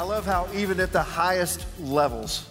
I 0.00 0.02
love 0.02 0.24
how 0.24 0.48
even 0.54 0.80
at 0.80 0.92
the 0.92 1.02
highest 1.02 1.66
levels 1.78 2.48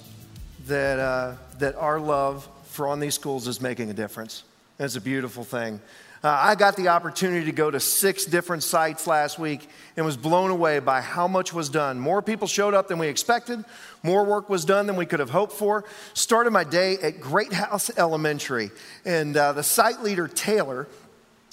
that, 0.67 0.99
uh, 0.99 1.33
that 1.57 1.73
our 1.77 1.99
love 1.99 2.47
for 2.65 2.87
on 2.87 2.99
these 2.99 3.15
schools 3.15 3.47
is 3.47 3.59
making 3.59 3.89
a 3.89 3.93
difference. 3.95 4.43
It's 4.77 4.95
a 4.95 5.01
beautiful 5.01 5.43
thing. 5.43 5.81
Uh, 6.23 6.27
I 6.29 6.53
got 6.53 6.75
the 6.75 6.89
opportunity 6.89 7.45
to 7.47 7.51
go 7.51 7.71
to 7.71 7.79
six 7.79 8.25
different 8.25 8.61
sites 8.61 9.07
last 9.07 9.39
week 9.39 9.67
and 9.97 10.05
was 10.05 10.15
blown 10.15 10.51
away 10.51 10.77
by 10.77 11.01
how 11.01 11.27
much 11.27 11.51
was 11.51 11.69
done. 11.69 11.99
More 11.99 12.21
people 12.21 12.47
showed 12.47 12.75
up 12.75 12.87
than 12.87 12.99
we 12.99 13.07
expected. 13.07 13.65
More 14.03 14.23
work 14.25 14.47
was 14.47 14.63
done 14.63 14.85
than 14.85 14.95
we 14.95 15.07
could 15.07 15.19
have 15.19 15.31
hoped 15.31 15.53
for. 15.53 15.85
Started 16.13 16.51
my 16.51 16.63
day 16.63 16.99
at 17.01 17.19
Greathouse 17.19 17.89
Elementary, 17.97 18.69
and 19.05 19.35
uh, 19.35 19.53
the 19.53 19.63
site 19.63 20.03
leader, 20.03 20.27
Taylor, 20.27 20.87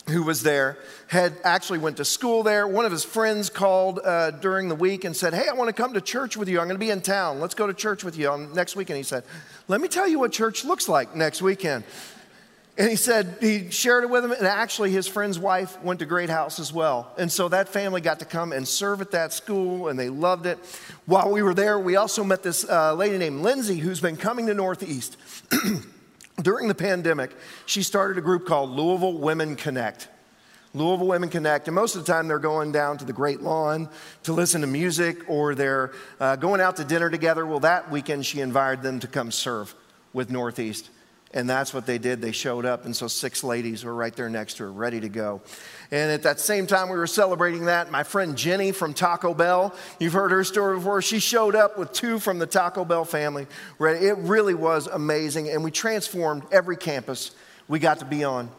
who 0.09 0.23
was 0.23 0.43
there 0.43 0.79
had 1.09 1.37
actually 1.43 1.79
went 1.79 1.97
to 1.97 2.05
school 2.05 2.43
there. 2.43 2.67
One 2.67 2.85
of 2.85 2.93
his 2.93 3.05
friends 3.05 3.51
called 3.51 3.99
uh, 4.05 4.31
during 4.31 4.69
the 4.69 4.75
week 4.75 5.05
and 5.05 5.17
said 5.17 5.35
hey 5.35 5.49
i 5.49 5.53
want 5.53 5.69
to 5.69 5.73
come 5.73 5.95
to 5.95 6.01
church 6.01 6.37
with 6.37 6.49
you. 6.49 6.61
I'm 6.61 6.67
going 6.67 6.77
to 6.77 6.85
be 6.85 6.91
in 6.91 7.01
town. 7.01 7.41
Let's 7.41 7.55
go 7.55 7.67
to 7.67 7.75
church 7.75 8.05
with 8.05 8.17
you 8.17 8.31
on 8.31 8.53
next 8.55 8.77
weekend. 8.77 8.99
He 8.99 9.03
said 9.03 9.25
let 9.69 9.81
me 9.81 9.89
tell 9.89 10.07
you 10.07 10.19
what 10.19 10.33
church 10.33 10.65
looks 10.65 10.89
like 10.89 11.15
next 11.17 11.43
weekend. 11.43 11.85
And 12.79 12.91
he 12.91 12.97
said 12.97 13.39
he 13.41 13.71
shared 13.71 14.05
it 14.05 14.11
with 14.11 14.25
him 14.25 14.31
and 14.31 14.47
actually 14.47 14.93
his 14.93 15.09
friend's 15.09 15.39
wife 15.41 15.83
went 15.83 15.99
to 16.01 16.07
Greathouse 16.07 16.61
as 16.61 16.73
well. 16.73 17.11
And 17.19 17.33
so 17.33 17.49
that 17.49 17.69
family 17.69 18.01
got 18.01 18.21
to 18.21 18.27
come 18.27 18.53
and 18.53 18.69
serve 18.69 19.01
at 19.01 19.11
that 19.11 19.33
school 19.33 19.89
and 19.89 19.99
they 19.99 20.11
loved 20.11 20.47
it. 20.47 20.59
While 21.07 21.33
we 21.33 21.43
were 21.43 21.55
there 21.55 21.81
we 21.81 21.97
also 21.97 22.23
met 22.23 22.45
this 22.45 22.69
uh, 22.69 22.95
lady 22.95 23.19
named 23.19 23.41
lindsay 23.41 23.79
who's 23.79 24.01
been 24.01 24.17
coming 24.17 24.47
to 24.47 24.55
northeast 24.55 25.17
during 26.43 26.69
the 26.69 26.75
pandemic, 26.75 27.31
she 27.65 27.83
started 27.83 28.19
a 28.19 28.21
group 28.21 28.47
called 28.47 28.71
Louisville 28.71 29.19
Women 29.19 29.57
Connect. 29.57 30.09
Louisville 30.75 31.07
Women 31.07 31.31
Connect, 31.31 31.69
and 31.69 31.75
most 31.75 31.97
of 31.97 32.05
the 32.05 32.13
time 32.13 32.29
they're 32.29 32.39
going 32.39 32.71
down 32.71 32.99
to 32.99 33.07
the 33.07 33.13
Great 33.13 33.41
Lawn 33.41 33.89
to 34.25 34.35
listen 34.35 34.61
to 34.61 34.67
music 34.67 35.29
or 35.29 35.55
they're 35.55 35.93
uh, 36.21 36.37
going 36.37 36.61
out 36.61 36.77
to 36.77 36.85
dinner 36.85 37.09
together. 37.09 37.47
Well, 37.47 37.61
that 37.61 37.91
weekend 37.91 38.27
she 38.27 38.41
invited 38.41 38.83
them 38.83 39.01
to 39.01 39.07
come 39.07 39.31
serve 39.31 39.75
with 40.13 40.31
Northeast. 40.31 40.91
And 41.37 41.51
that's 41.51 41.75
what 41.75 41.85
they 41.85 41.99
did. 41.99 42.23
They 42.23 42.33
showed 42.33 42.65
up, 42.65 42.87
and 42.87 42.97
so 42.97 43.09
six 43.09 43.45
ladies 43.45 43.85
were 43.85 43.95
right 43.95 44.17
there 44.17 44.31
next 44.31 44.55
to 44.55 44.63
her, 44.63 44.73
ready 44.73 45.01
to 45.01 45.11
go. 45.11 45.43
And 45.91 46.11
at 46.11 46.23
that 46.23 46.41
same 46.41 46.67
time, 46.67 46.89
we 46.89 46.97
were 46.97 47.07
celebrating 47.07 47.67
that. 47.67 47.91
My 47.91 48.05
friend 48.05 48.39
Jenny 48.39 48.73
from 48.73 48.95
Taco 48.95 49.35
Bell, 49.35 49.75
you've 50.01 50.15
heard 50.15 50.31
her 50.31 50.45
story 50.45 50.79
before, 50.79 51.03
she 51.03 51.19
showed 51.19 51.55
up 51.55 51.77
with 51.77 51.93
two 51.93 52.19
from 52.19 52.39
the 52.39 52.47
Taco 52.47 52.87
Bell 52.87 53.05
family. 53.05 53.47
It 53.79 54.17
really 54.17 54.55
was 54.55 54.87
amazing, 54.87 55.51
and 55.51 55.63
we 55.63 55.71
transformed 55.71 56.45
every 56.51 56.79
campus 56.79 57.33
we 57.69 57.81
got 57.81 57.99
to 57.99 58.07
be 58.07 58.25
on. 58.25 58.51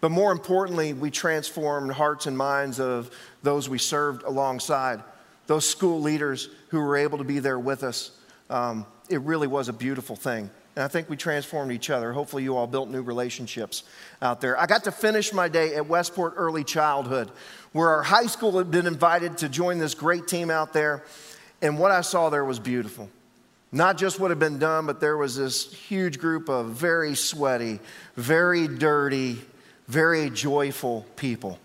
But 0.00 0.10
more 0.10 0.32
importantly, 0.32 0.94
we 0.94 1.10
transformed 1.10 1.92
hearts 1.92 2.24
and 2.24 2.38
minds 2.38 2.80
of 2.80 3.10
those 3.42 3.68
we 3.68 3.76
served 3.76 4.22
alongside, 4.22 5.02
those 5.48 5.68
school 5.68 6.00
leaders 6.00 6.48
who 6.68 6.80
were 6.80 6.96
able 6.96 7.18
to 7.18 7.24
be 7.24 7.40
there 7.40 7.58
with 7.58 7.82
us. 7.82 8.10
Um, 8.48 8.86
it 9.10 9.20
really 9.20 9.48
was 9.48 9.68
a 9.68 9.74
beautiful 9.74 10.16
thing. 10.16 10.48
And 10.74 10.84
I 10.84 10.88
think 10.88 11.10
we 11.10 11.16
transformed 11.16 11.72
each 11.72 11.90
other. 11.90 12.12
Hopefully, 12.12 12.42
you 12.42 12.56
all 12.56 12.66
built 12.66 12.88
new 12.88 13.02
relationships 13.02 13.84
out 14.22 14.40
there. 14.40 14.58
I 14.58 14.66
got 14.66 14.84
to 14.84 14.92
finish 14.92 15.32
my 15.32 15.48
day 15.48 15.74
at 15.74 15.86
Westport 15.86 16.34
Early 16.36 16.64
Childhood, 16.64 17.30
where 17.72 17.90
our 17.90 18.02
high 18.02 18.26
school 18.26 18.56
had 18.56 18.70
been 18.70 18.86
invited 18.86 19.38
to 19.38 19.48
join 19.48 19.78
this 19.78 19.94
great 19.94 20.26
team 20.26 20.50
out 20.50 20.72
there. 20.72 21.04
And 21.60 21.78
what 21.78 21.90
I 21.90 22.00
saw 22.00 22.30
there 22.30 22.44
was 22.44 22.58
beautiful. 22.58 23.10
Not 23.70 23.96
just 23.96 24.20
what 24.20 24.30
had 24.30 24.38
been 24.38 24.58
done, 24.58 24.86
but 24.86 25.00
there 25.00 25.16
was 25.16 25.36
this 25.36 25.72
huge 25.72 26.18
group 26.18 26.48
of 26.48 26.70
very 26.70 27.14
sweaty, 27.14 27.80
very 28.16 28.68
dirty, 28.68 29.38
very 29.88 30.28
joyful 30.28 31.06
people. 31.16 31.58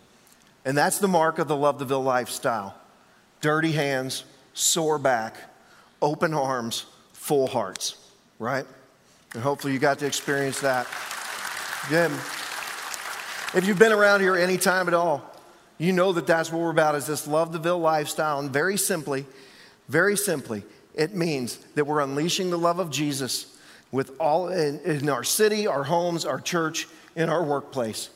And 0.64 0.78
that's 0.78 1.00
the 1.00 1.08
mark 1.08 1.40
of 1.40 1.48
the 1.48 1.56
Love 1.56 1.80
the 1.80 1.86
Ville 1.86 2.04
lifestyle 2.04 2.76
dirty 3.40 3.72
hands, 3.72 4.24
sore 4.54 4.98
back, 4.98 5.36
open 6.02 6.34
arms, 6.34 6.86
full 7.14 7.48
hearts, 7.48 7.96
right? 8.40 8.66
And 9.34 9.44
hopefully 9.44 9.74
you 9.74 9.80
got 9.80 10.00
to 10.00 10.06
experience 10.06 10.62
that. 10.62 10.88
Good. 11.90 12.12
If 13.54 13.64
you've 13.66 13.80
been 13.80 13.92
around 13.92 14.22
here 14.22 14.36
any 14.36 14.58
time 14.58 14.88
at 14.88 14.94
all, 14.94 15.24
you 15.78 15.94
know 15.94 16.12
that 16.14 16.28
that's 16.28 16.52
what 16.52 16.62
we're 16.62 16.72
about 16.72 16.96
is 16.96 17.06
this 17.06 17.28
love 17.28 17.54
the 17.54 17.60
Ville 17.60 17.80
lifestyle. 17.80 18.40
And 18.40 18.52
very 18.52 18.78
simply, 18.78 19.26
very 19.88 20.18
simply, 20.18 20.64
it 20.96 21.14
means 21.14 21.58
that 21.76 21.86
we're 21.86 22.02
unleashing 22.02 22.50
the 22.50 22.58
love 22.58 22.80
of 22.80 22.90
Jesus 22.90 23.56
with 23.92 24.12
all 24.20 24.50
in, 24.50 24.80
in 24.80 25.10
our 25.10 25.24
city, 25.24 25.68
our 25.68 25.84
homes, 25.84 26.26
our 26.26 26.42
church, 26.42 26.88
in 27.16 27.30
our 27.30 27.44
workplace. 27.44 28.10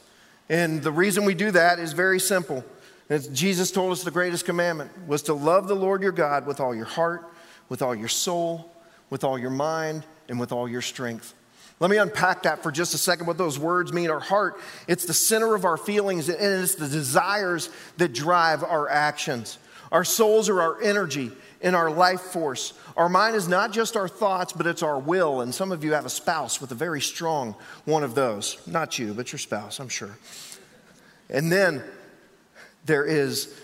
And 0.50 0.82
the 0.82 0.92
reason 0.92 1.24
we 1.24 1.34
do 1.34 1.52
that 1.52 1.80
is 1.80 1.94
very 1.94 2.20
simple. 2.20 2.66
As 3.10 3.28
Jesus 3.28 3.72
told 3.72 3.92
us 3.92 4.04
the 4.04 4.12
greatest 4.12 4.46
commandment 4.46 4.92
was 5.08 5.22
to 5.24 5.34
love 5.34 5.68
the 5.68 5.76
Lord 5.76 6.02
your 6.02 6.12
God 6.12 6.46
with 6.46 6.60
all 6.60 6.76
your 6.76 6.86
heart, 6.86 7.32
with 7.70 7.82
all 7.82 7.96
your 7.96 8.08
soul, 8.08 8.74
with 9.10 9.24
all 9.24 9.38
your 9.38 9.50
mind, 9.50 10.04
and 10.32 10.40
with 10.40 10.52
all 10.52 10.68
your 10.68 10.82
strength. 10.82 11.36
Let 11.80 11.92
me 11.92 11.98
unpack 11.98 12.44
that 12.44 12.64
for 12.64 12.72
just 12.72 12.94
a 12.94 12.98
second 12.98 13.28
what 13.28 13.38
those 13.38 13.60
words 13.60 13.92
mean. 13.92 14.10
Our 14.10 14.20
heart, 14.20 14.60
it's 14.88 15.06
the 15.06 15.14
center 15.14 15.54
of 15.56 15.66
our 15.66 15.78
feelings 15.78 16.30
and 16.30 16.64
it's 16.64 16.76
the 16.76 16.88
desires 16.88 17.70
that 17.98 18.14
drive 18.14 18.64
our 18.64 18.90
actions. 18.90 19.60
Our 19.92 20.06
souls 20.06 20.48
are 20.48 20.62
our 20.62 20.82
energy 20.82 21.32
and 21.62 21.76
our 21.76 21.92
life 21.92 22.22
force. 22.22 22.74
Our 22.96 23.10
mind 23.10 23.36
is 23.36 23.48
not 23.48 23.74
just 23.74 23.98
our 23.98 24.08
thoughts, 24.08 24.54
but 24.54 24.68
it's 24.68 24.84
our 24.84 25.00
will. 25.00 25.42
And 25.42 25.54
some 25.54 25.72
of 25.72 25.84
you 25.84 25.94
have 25.94 26.06
a 26.06 26.10
spouse 26.10 26.62
with 26.62 26.72
a 26.72 26.76
very 26.76 27.02
strong 27.02 27.56
one 27.86 28.04
of 28.04 28.16
those. 28.16 28.66
Not 28.66 28.98
you, 28.98 29.14
but 29.14 29.32
your 29.32 29.40
spouse, 29.40 29.80
I'm 29.80 29.90
sure. 29.90 30.18
And 31.30 31.52
then 31.52 31.84
there 32.86 33.06
is 33.06 33.60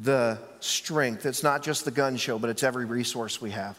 the 0.00 0.38
strength. 0.60 1.26
It's 1.26 1.42
not 1.42 1.62
just 1.62 1.84
the 1.84 1.90
gun 1.90 2.16
show, 2.16 2.38
but 2.38 2.48
it's 2.48 2.62
every 2.62 2.86
resource 2.86 3.40
we 3.42 3.50
have. 3.50 3.78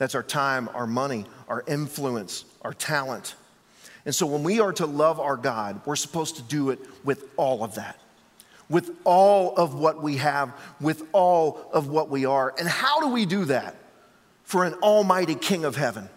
That's 0.00 0.14
our 0.14 0.22
time, 0.22 0.70
our 0.72 0.86
money, 0.86 1.26
our 1.46 1.62
influence, 1.68 2.46
our 2.62 2.72
talent. 2.72 3.34
And 4.06 4.14
so 4.14 4.24
when 4.24 4.42
we 4.42 4.58
are 4.58 4.72
to 4.72 4.86
love 4.86 5.20
our 5.20 5.36
God, 5.36 5.82
we're 5.84 5.94
supposed 5.94 6.36
to 6.36 6.42
do 6.42 6.70
it 6.70 6.78
with 7.04 7.28
all 7.36 7.62
of 7.62 7.74
that, 7.74 8.00
with 8.70 8.96
all 9.04 9.54
of 9.56 9.74
what 9.74 10.02
we 10.02 10.16
have, 10.16 10.54
with 10.80 11.02
all 11.12 11.68
of 11.74 11.88
what 11.88 12.08
we 12.08 12.24
are. 12.24 12.54
And 12.58 12.66
how 12.66 13.00
do 13.00 13.08
we 13.08 13.26
do 13.26 13.44
that 13.44 13.76
for 14.42 14.64
an 14.64 14.72
almighty 14.76 15.34
King 15.34 15.66
of 15.66 15.76
heaven? 15.76 16.08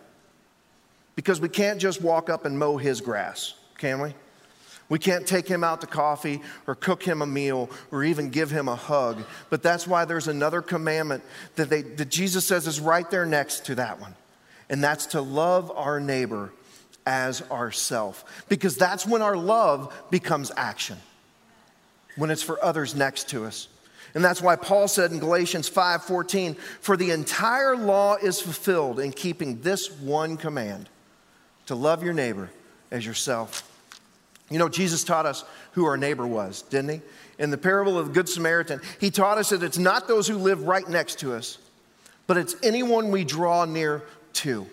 Because 1.17 1.41
we 1.41 1.49
can't 1.49 1.77
just 1.77 2.01
walk 2.01 2.29
up 2.29 2.45
and 2.45 2.57
mow 2.57 2.77
his 2.77 3.01
grass, 3.01 3.53
can 3.77 3.99
we? 3.99 4.15
We 4.89 4.99
can't 4.99 5.25
take 5.25 5.47
him 5.47 5.63
out 5.63 5.81
to 5.81 5.87
coffee 5.87 6.41
or 6.67 6.75
cook 6.75 7.03
him 7.03 7.21
a 7.21 7.25
meal 7.25 7.69
or 7.91 8.03
even 8.03 8.29
give 8.29 8.51
him 8.51 8.67
a 8.67 8.75
hug. 8.75 9.23
But 9.49 9.63
that's 9.63 9.87
why 9.87 10.05
there's 10.05 10.27
another 10.27 10.61
commandment 10.61 11.23
that, 11.55 11.69
they, 11.69 11.81
that 11.81 12.09
Jesus 12.09 12.45
says 12.45 12.67
is 12.67 12.79
right 12.79 13.09
there 13.09 13.25
next 13.25 13.65
to 13.65 13.75
that 13.75 13.99
one. 13.99 14.15
And 14.69 14.83
that's 14.83 15.07
to 15.07 15.21
love 15.21 15.71
our 15.71 15.99
neighbor 15.99 16.51
as 17.05 17.41
ourself. 17.49 18.45
Because 18.49 18.75
that's 18.75 19.05
when 19.05 19.21
our 19.21 19.35
love 19.37 19.93
becomes 20.09 20.51
action, 20.55 20.97
when 22.15 22.29
it's 22.29 22.43
for 22.43 22.63
others 22.63 22.95
next 22.95 23.29
to 23.29 23.45
us. 23.45 23.67
And 24.13 24.23
that's 24.23 24.41
why 24.41 24.55
Paul 24.55 24.87
said 24.87 25.11
in 25.11 25.19
Galatians 25.19 25.67
5:14, 25.67 26.55
"For 26.81 26.95
the 26.95 27.11
entire 27.11 27.75
law 27.75 28.15
is 28.15 28.39
fulfilled 28.39 28.99
in 28.99 29.11
keeping 29.11 29.61
this 29.61 29.89
one 29.89 30.37
command: 30.37 30.87
to 31.65 31.73
love 31.73 32.03
your 32.03 32.13
neighbor 32.13 32.51
as 32.91 33.05
yourself." 33.05 33.72
You 34.49 34.59
know, 34.59 34.69
Jesus 34.69 35.03
taught 35.03 35.25
us 35.25 35.43
who 35.71 35.85
our 35.85 35.97
neighbor 35.97 36.27
was, 36.27 36.61
didn't 36.63 36.89
he? 36.89 37.01
In 37.39 37.49
the 37.49 37.57
parable 37.57 37.97
of 37.97 38.07
the 38.07 38.13
Good 38.13 38.29
Samaritan, 38.29 38.81
he 38.99 39.09
taught 39.09 39.37
us 39.37 39.49
that 39.49 39.63
it's 39.63 39.77
not 39.77 40.07
those 40.07 40.27
who 40.27 40.37
live 40.37 40.67
right 40.67 40.87
next 40.87 41.19
to 41.19 41.33
us, 41.33 41.57
but 42.27 42.37
it's 42.37 42.55
anyone 42.61 43.09
we 43.09 43.23
draw 43.23 43.65
near 43.65 44.03
to. 44.33 44.67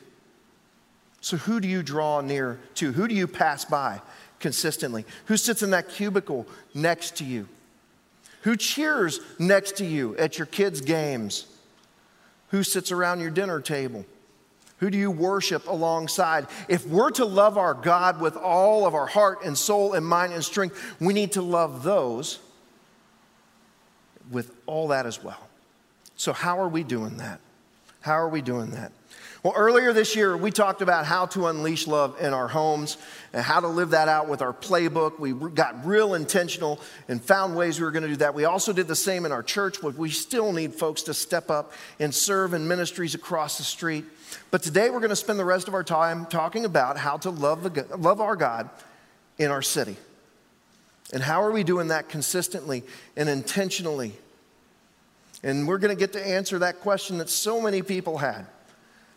So, 1.21 1.37
who 1.37 1.61
do 1.61 1.69
you 1.69 1.83
draw 1.83 2.21
near 2.21 2.59
to? 2.77 2.93
Who 2.93 3.07
do 3.07 3.15
you 3.15 3.27
pass 3.27 3.65
by 3.65 4.01
consistently? 4.39 5.05
Who 5.27 5.37
sits 5.37 5.63
in 5.63 5.71
that 5.71 5.89
cubicle 5.89 6.47
next 6.75 7.17
to 7.19 7.25
you? 7.25 7.49
Who 8.43 8.57
cheers 8.57 9.21
next 9.39 9.77
to 9.77 9.87
you 9.87 10.17
at 10.17 10.39
your 10.39 10.47
kids' 10.47 10.81
games? 10.81 11.47
Who 12.49 12.63
sits 12.63 12.91
around 12.91 13.21
your 13.21 13.31
dinner 13.31 13.61
table? 13.61 14.05
Who 14.81 14.91
do 14.91 14.97
you 14.99 15.11
worship 15.11 15.69
alongside? 15.69 16.47
If 16.69 16.87
we're 16.87 17.11
to 17.13 17.25
love 17.27 17.59
our 17.59 17.75
God 17.75 18.21
with 18.21 18.37
all 18.37 18.87
of 18.87 18.95
our 18.95 19.07
heart 19.07 19.45
and 19.45 19.57
soul 19.57 19.93
and 19.93 20.05
mind 20.05 20.33
and 20.33 20.43
strength, 20.43 20.97
we 20.99 21.13
need 21.13 21.33
to 21.33 21.43
love 21.43 21.83
those 21.83 22.41
with 24.31 24.53
all 24.67 24.89
that 24.89 25.05
as 25.05 25.23
well. 25.23 25.49
So, 26.17 26.33
how 26.33 26.59
are 26.61 26.69
we 26.69 26.83
doing 26.83 27.19
that? 27.19 27.41
How 28.01 28.15
are 28.15 28.29
we 28.29 28.43
doing 28.43 28.71
that? 28.71 28.93
Well, 29.43 29.55
earlier 29.57 29.95
this 29.95 30.17
year, 30.17 30.37
we 30.37 30.51
talked 30.51 30.83
about 30.83 31.07
how 31.07 31.25
to 31.27 31.47
unleash 31.47 31.87
love 31.87 32.21
in 32.21 32.35
our 32.35 32.47
homes 32.47 32.99
and 33.33 33.43
how 33.43 33.61
to 33.61 33.69
live 33.69 33.91
that 33.91 34.07
out 34.07 34.29
with 34.29 34.43
our 34.43 34.53
playbook. 34.53 35.19
We 35.19 35.33
got 35.33 35.87
real 35.87 36.13
intentional 36.13 36.79
and 37.09 37.25
found 37.25 37.57
ways 37.57 37.79
we 37.79 37.87
were 37.87 37.91
going 37.91 38.03
to 38.03 38.09
do 38.11 38.17
that. 38.17 38.35
We 38.35 38.45
also 38.45 38.75
did 38.75 38.87
the 38.87 38.95
same 38.97 39.25
in 39.25 39.33
our 39.33 39.43
church, 39.43 39.81
but 39.81 39.95
we 39.97 40.11
still 40.11 40.53
need 40.53 40.75
folks 40.75 41.03
to 41.05 41.15
step 41.15 41.51
up 41.51 41.73
and 41.99 42.15
serve 42.15 42.53
in 42.53 42.69
ministries 42.69 43.15
across 43.15 43.57
the 43.57 43.65
street. 43.65 44.05
But 44.51 44.63
today, 44.63 44.91
we're 44.91 45.01
going 45.01 45.09
to 45.09 45.17
spend 45.17 45.39
the 45.39 45.45
rest 45.47 45.69
of 45.69 45.75
our 45.75 45.85
time 45.85 46.27
talking 46.27 46.67
about 46.67 46.99
how 46.99 47.17
to 47.19 47.31
love, 47.31 47.63
the, 47.63 47.97
love 47.97 48.21
our 48.21 48.37
God 48.37 48.69
in 49.39 49.51
our 49.51 49.63
city. 49.63 49.97
And 51.15 51.23
how 51.23 51.43
are 51.43 51.51
we 51.51 51.65
doing 51.65 51.89
that 51.89 52.11
consistently 52.11 52.83
and 53.17 53.27
intentionally? 53.29 54.13
And 55.43 55.67
we're 55.67 55.79
going 55.79 55.95
to 55.95 55.99
get 55.99 56.13
to 56.13 56.27
answer 56.27 56.59
that 56.59 56.81
question 56.81 57.19
that 57.19 57.31
so 57.31 57.61
many 57.61 57.83
people 57.83 58.19
had. 58.19 58.47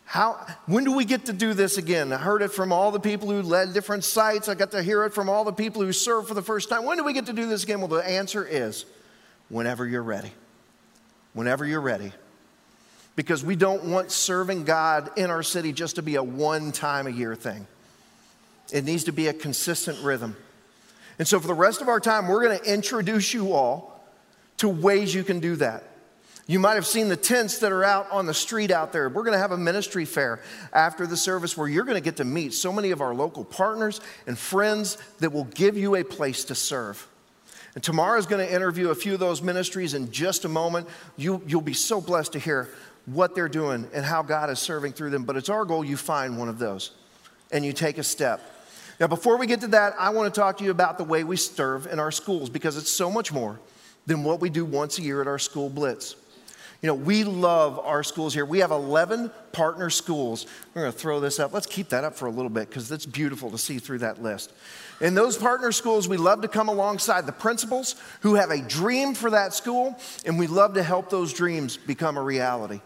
How, 0.06 0.46
when 0.66 0.84
do 0.84 0.92
we 0.92 1.04
get 1.04 1.26
to 1.26 1.32
do 1.32 1.54
this 1.54 1.78
again? 1.78 2.12
I 2.12 2.16
heard 2.16 2.42
it 2.42 2.52
from 2.52 2.72
all 2.72 2.90
the 2.90 3.00
people 3.00 3.30
who 3.30 3.42
led 3.42 3.72
different 3.72 4.04
sites. 4.04 4.48
I 4.48 4.54
got 4.54 4.70
to 4.72 4.82
hear 4.82 5.04
it 5.04 5.14
from 5.14 5.28
all 5.28 5.44
the 5.44 5.52
people 5.52 5.82
who 5.82 5.92
served 5.92 6.28
for 6.28 6.34
the 6.34 6.42
first 6.42 6.68
time. 6.68 6.84
When 6.84 6.98
do 6.98 7.04
we 7.04 7.12
get 7.12 7.26
to 7.26 7.32
do 7.32 7.46
this 7.46 7.64
again? 7.64 7.80
Well, 7.80 7.88
the 7.88 8.06
answer 8.06 8.46
is 8.46 8.84
whenever 9.48 9.86
you're 9.86 10.02
ready. 10.02 10.32
Whenever 11.32 11.64
you're 11.64 11.80
ready. 11.80 12.12
Because 13.16 13.44
we 13.44 13.56
don't 13.56 13.84
want 13.84 14.10
serving 14.10 14.64
God 14.64 15.10
in 15.16 15.30
our 15.30 15.42
city 15.42 15.72
just 15.72 15.96
to 15.96 16.02
be 16.02 16.16
a 16.16 16.22
one 16.22 16.72
time 16.72 17.06
a 17.06 17.10
year 17.10 17.34
thing, 17.34 17.66
it 18.72 18.84
needs 18.84 19.04
to 19.04 19.12
be 19.12 19.28
a 19.28 19.32
consistent 19.32 20.02
rhythm. 20.02 20.36
And 21.18 21.28
so, 21.28 21.38
for 21.38 21.46
the 21.46 21.54
rest 21.54 21.80
of 21.80 21.88
our 21.88 22.00
time, 22.00 22.26
we're 22.26 22.42
going 22.42 22.58
to 22.58 22.72
introduce 22.72 23.32
you 23.32 23.52
all 23.52 24.04
to 24.58 24.68
ways 24.68 25.14
you 25.14 25.22
can 25.22 25.38
do 25.38 25.56
that. 25.56 25.84
You 26.46 26.58
might 26.58 26.74
have 26.74 26.86
seen 26.86 27.08
the 27.08 27.16
tents 27.16 27.58
that 27.60 27.72
are 27.72 27.84
out 27.84 28.10
on 28.10 28.26
the 28.26 28.34
street 28.34 28.70
out 28.70 28.92
there. 28.92 29.08
We're 29.08 29.22
going 29.22 29.32
to 29.32 29.38
have 29.38 29.52
a 29.52 29.56
ministry 29.56 30.04
fair 30.04 30.42
after 30.74 31.06
the 31.06 31.16
service 31.16 31.56
where 31.56 31.68
you're 31.68 31.84
going 31.84 31.96
to 31.96 32.02
get 32.02 32.16
to 32.18 32.24
meet 32.24 32.52
so 32.52 32.70
many 32.70 32.90
of 32.90 33.00
our 33.00 33.14
local 33.14 33.44
partners 33.44 34.00
and 34.26 34.38
friends 34.38 34.98
that 35.20 35.32
will 35.32 35.44
give 35.44 35.78
you 35.78 35.94
a 35.94 36.04
place 36.04 36.44
to 36.44 36.54
serve. 36.54 37.08
And 37.74 37.82
Tamara 37.82 38.18
is 38.18 38.26
going 38.26 38.46
to 38.46 38.54
interview 38.54 38.90
a 38.90 38.94
few 38.94 39.14
of 39.14 39.20
those 39.20 39.40
ministries 39.40 39.94
in 39.94 40.12
just 40.12 40.44
a 40.44 40.48
moment. 40.48 40.86
You, 41.16 41.42
you'll 41.46 41.62
be 41.62 41.72
so 41.72 42.00
blessed 42.00 42.34
to 42.34 42.38
hear 42.38 42.68
what 43.06 43.34
they're 43.34 43.48
doing 43.48 43.88
and 43.94 44.04
how 44.04 44.22
God 44.22 44.50
is 44.50 44.58
serving 44.58 44.92
through 44.92 45.10
them. 45.10 45.24
But 45.24 45.36
it's 45.36 45.48
our 45.48 45.64
goal 45.64 45.82
you 45.82 45.96
find 45.96 46.38
one 46.38 46.50
of 46.50 46.58
those 46.58 46.90
and 47.52 47.64
you 47.64 47.72
take 47.72 47.96
a 47.96 48.02
step. 48.02 48.42
Now, 49.00 49.06
before 49.06 49.38
we 49.38 49.46
get 49.46 49.62
to 49.62 49.68
that, 49.68 49.94
I 49.98 50.10
want 50.10 50.32
to 50.32 50.40
talk 50.40 50.58
to 50.58 50.64
you 50.64 50.70
about 50.70 50.98
the 50.98 51.04
way 51.04 51.24
we 51.24 51.36
serve 51.36 51.86
in 51.86 51.98
our 51.98 52.12
schools 52.12 52.50
because 52.50 52.76
it's 52.76 52.90
so 52.90 53.10
much 53.10 53.32
more 53.32 53.58
than 54.06 54.22
what 54.22 54.40
we 54.40 54.50
do 54.50 54.64
once 54.64 54.98
a 54.98 55.02
year 55.02 55.22
at 55.22 55.26
our 55.26 55.38
school 55.38 55.70
blitz. 55.70 56.16
You 56.84 56.88
know, 56.88 56.96
we 56.96 57.24
love 57.24 57.78
our 57.78 58.02
schools 58.02 58.34
here. 58.34 58.44
We 58.44 58.58
have 58.58 58.70
11 58.70 59.30
partner 59.52 59.88
schools. 59.88 60.44
We're 60.74 60.82
going 60.82 60.92
to 60.92 60.98
throw 60.98 61.18
this 61.18 61.40
up. 61.40 61.54
Let's 61.54 61.64
keep 61.64 61.88
that 61.88 62.04
up 62.04 62.14
for 62.14 62.26
a 62.26 62.30
little 62.30 62.50
bit 62.50 62.68
because 62.68 62.92
it's 62.92 63.06
beautiful 63.06 63.50
to 63.52 63.56
see 63.56 63.78
through 63.78 64.00
that 64.00 64.22
list. 64.22 64.52
In 65.00 65.14
those 65.14 65.38
partner 65.38 65.72
schools, 65.72 66.08
we 66.08 66.18
love 66.18 66.42
to 66.42 66.48
come 66.48 66.68
alongside 66.68 67.24
the 67.24 67.32
principals 67.32 67.96
who 68.20 68.34
have 68.34 68.50
a 68.50 68.60
dream 68.60 69.14
for 69.14 69.30
that 69.30 69.54
school, 69.54 69.98
and 70.26 70.38
we 70.38 70.46
love 70.46 70.74
to 70.74 70.82
help 70.82 71.08
those 71.08 71.32
dreams 71.32 71.78
become 71.78 72.18
a 72.18 72.22
reality. 72.22 72.82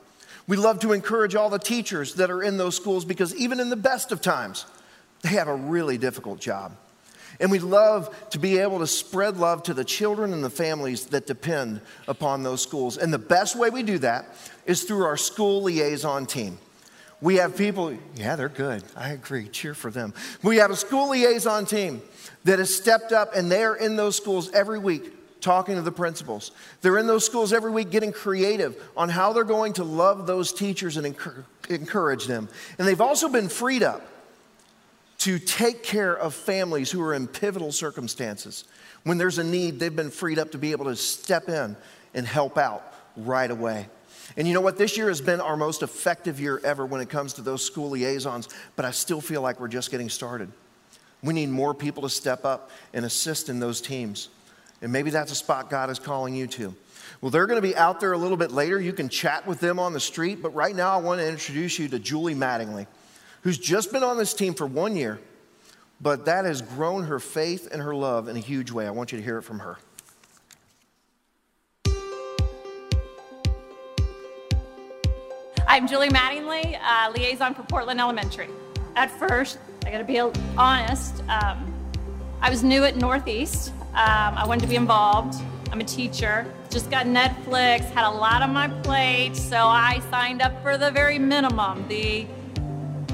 We 0.47 0.56
love 0.56 0.79
to 0.83 0.93
encourage 0.93 1.35
all 1.35 1.50
the 1.50 1.59
teachers 1.59 2.15
that 2.15 2.31
are 2.31 2.45
in 2.45 2.56
those 2.56 2.77
schools 2.77 3.05
because 3.05 3.35
even 3.35 3.59
in 3.59 3.69
the 3.69 3.75
best 3.75 4.12
of 4.12 4.21
times, 4.21 4.65
they 5.23 5.31
have 5.31 5.49
a 5.49 5.56
really 5.56 5.99
difficult 5.99 6.39
job. 6.39 6.77
And 7.40 7.50
we 7.50 7.58
love 7.61 8.14
to 8.31 8.38
be 8.38 8.58
able 8.58 8.81
to 8.81 8.87
spread 8.87 9.37
love 9.37 9.62
to 9.64 9.75
the 9.75 9.85
children 9.85 10.32
and 10.32 10.43
the 10.43 10.50
families 10.50 11.06
that 11.06 11.26
depend 11.26 11.81
upon 12.08 12.43
those 12.43 12.62
schools. 12.62 12.96
And 12.96 13.12
the 13.12 13.19
best 13.19 13.56
way 13.56 13.70
we 13.70 13.82
do 13.82 13.99
that 13.99 14.35
is 14.67 14.82
through 14.82 15.05
our 15.05 15.17
school 15.17 15.62
liaison 15.62 16.26
team. 16.26 16.58
We 17.20 17.37
have 17.37 17.56
people, 17.56 17.96
yeah, 18.14 18.37
they're 18.37 18.49
good. 18.49 18.85
I 18.96 19.11
agree. 19.11 19.49
Cheer 19.49 19.75
for 19.75 19.90
them. 19.90 20.14
We 20.43 20.56
have 20.58 20.70
a 20.70 20.76
school 20.76 21.11
liaison 21.11 21.67
team 21.67 22.02
that 22.44 22.58
has 22.58 22.75
stepped 22.75 23.12
up 23.12 23.35
and 23.35 23.50
they're 23.50 23.75
in 23.75 23.96
those 23.96 24.17
schools 24.17 24.50
every 24.52 24.79
week 24.79 25.14
talking 25.40 25.76
to 25.76 25.82
the 25.82 25.93
principals. 25.93 26.50
They're 26.81 26.99
in 26.99 27.06
those 27.06 27.25
schools 27.25 27.52
every 27.52 27.70
week 27.70 27.90
getting 27.90 28.12
creative 28.12 28.81
on 28.96 29.08
how 29.08 29.32
they're 29.32 29.44
going 29.44 29.75
to 29.75 29.85
love 29.85 30.26
those 30.26 30.52
teachers 30.52 30.96
and 30.96 31.14
encourage 31.69 32.26
them. 32.26 32.49
And 32.79 32.87
they've 32.87 33.00
also 33.00 33.29
been 33.29 33.49
freed 33.49 33.82
up 33.82 34.05
to 35.19 35.38
take 35.38 35.82
care 35.82 36.17
of 36.17 36.35
families 36.35 36.91
who 36.91 37.03
are 37.03 37.15
in 37.15 37.26
pivotal 37.26 37.73
circumstances. 37.73 38.65
When 39.03 39.19
there's 39.19 39.38
a 39.38 39.44
need, 39.44 39.81
they've 39.81 39.94
been 39.94 40.11
freed 40.11 40.38
up 40.38 40.53
to 40.53 40.59
be 40.59 40.73
able 40.73 40.87
to 40.87 40.97
step 40.97 41.49
in 41.49 41.76
and 42.15 42.26
help 42.26 42.56
out 42.56 42.94
right 43.17 43.50
away. 43.50 43.88
And 44.37 44.47
you 44.47 44.55
know 44.55 44.61
what? 44.61 44.76
This 44.76 44.97
year 44.97 45.09
has 45.09 45.20
been 45.20 45.41
our 45.41 45.56
most 45.56 45.82
effective 45.82 46.38
year 46.38 46.61
ever 46.62 46.87
when 46.87 47.00
it 47.00 47.09
comes 47.09 47.32
to 47.35 47.43
those 47.43 47.65
school 47.65 47.91
liaisons, 47.91 48.49
but 48.76 48.85
I 48.85 48.91
still 48.91 49.20
feel 49.20 49.43
like 49.43 49.59
we're 49.59 49.69
just 49.69 49.91
getting 49.91 50.09
started. 50.09 50.53
We 51.23 51.35
need 51.35 51.49
more 51.49 51.75
people 51.75 52.03
to 52.05 52.11
step 52.11 52.44
up 52.44 52.71
and 52.94 53.05
assist 53.05 53.49
in 53.49 53.59
those 53.59 53.81
teams. 53.81 54.29
And 54.82 54.93
maybe 54.93 55.11
that's 55.11 55.32
a 55.32 55.35
spot 55.35 55.71
God 55.71 55.91
is 55.91 55.99
calling 55.99 56.35
you 56.35 56.47
to. 56.49 56.75
Well, 57.21 57.31
they're 57.31 57.47
going 57.47 57.61
to 57.61 57.67
be 57.67 57.75
out 57.75 57.99
there 57.99 58.12
a 58.12 58.19
little 58.19 58.37
bit 58.37 58.53
later. 58.53 58.81
You 58.81 58.93
can 58.93 59.09
chat 59.09 59.44
with 59.44 59.59
them 59.59 59.81
on 59.81 59.93
the 59.93 60.00
street, 60.00 60.41
but 60.41 60.55
right 60.55 60.76
now 60.76 60.94
I 60.94 60.99
want 60.99 61.21
to 61.21 61.29
introduce 61.29 61.79
you 61.79 61.88
to 61.88 61.99
Julie 61.99 62.37
Mattingly 62.37 62.87
who's 63.43 63.58
just 63.58 63.93
been 63.93 64.02
on 64.02 64.19
this 64.19 64.35
team 64.35 64.55
for 64.55 64.67
one 64.67 64.96
year, 64.96 65.19
but 66.00 66.25
that 66.25 66.44
has 66.44 66.62
grown 66.62 67.05
her 67.05 67.19
faith 67.19 67.69
and 67.70 67.82
her 67.82 67.94
love 67.94 68.29
in 68.29 68.37
a 68.37 68.40
huge 68.40 68.70
way. 68.70 68.87
I 68.87 68.90
want 68.90 69.12
you 69.12 69.19
to 69.19 69.25
hear 69.25 69.38
it 69.38 69.43
from 69.43 69.61
her. 69.61 69.79
I'm 75.67 75.87
Julie 75.87 76.08
Mattingly, 76.08 76.79
uh, 76.82 77.12
liaison 77.14 77.55
for 77.55 77.62
Portland 77.62 78.00
Elementary. 78.00 78.49
At 78.96 79.11
first, 79.11 79.58
I 79.85 79.90
gotta 79.90 80.02
be 80.02 80.19
honest, 80.56 81.23
um, 81.29 81.75
I 82.40 82.50
was 82.50 82.64
new 82.64 82.85
at 82.85 82.96
Northeast. 82.96 83.73
Um, 83.94 84.35
I 84.35 84.46
wanted 84.46 84.62
to 84.62 84.69
be 84.69 84.76
involved. 84.76 85.40
I'm 85.70 85.81
a 85.81 85.85
teacher. 85.85 86.52
Just 86.70 86.90
got 86.90 87.06
Netflix, 87.06 87.81
had 87.90 88.08
a 88.08 88.11
lot 88.11 88.43
on 88.43 88.52
my 88.52 88.69
plate, 88.69 89.37
so 89.37 89.67
I 89.67 90.00
signed 90.11 90.40
up 90.40 90.62
for 90.62 90.79
the 90.79 90.90
very 90.90 91.19
minimum, 91.19 91.87
the 91.88 92.26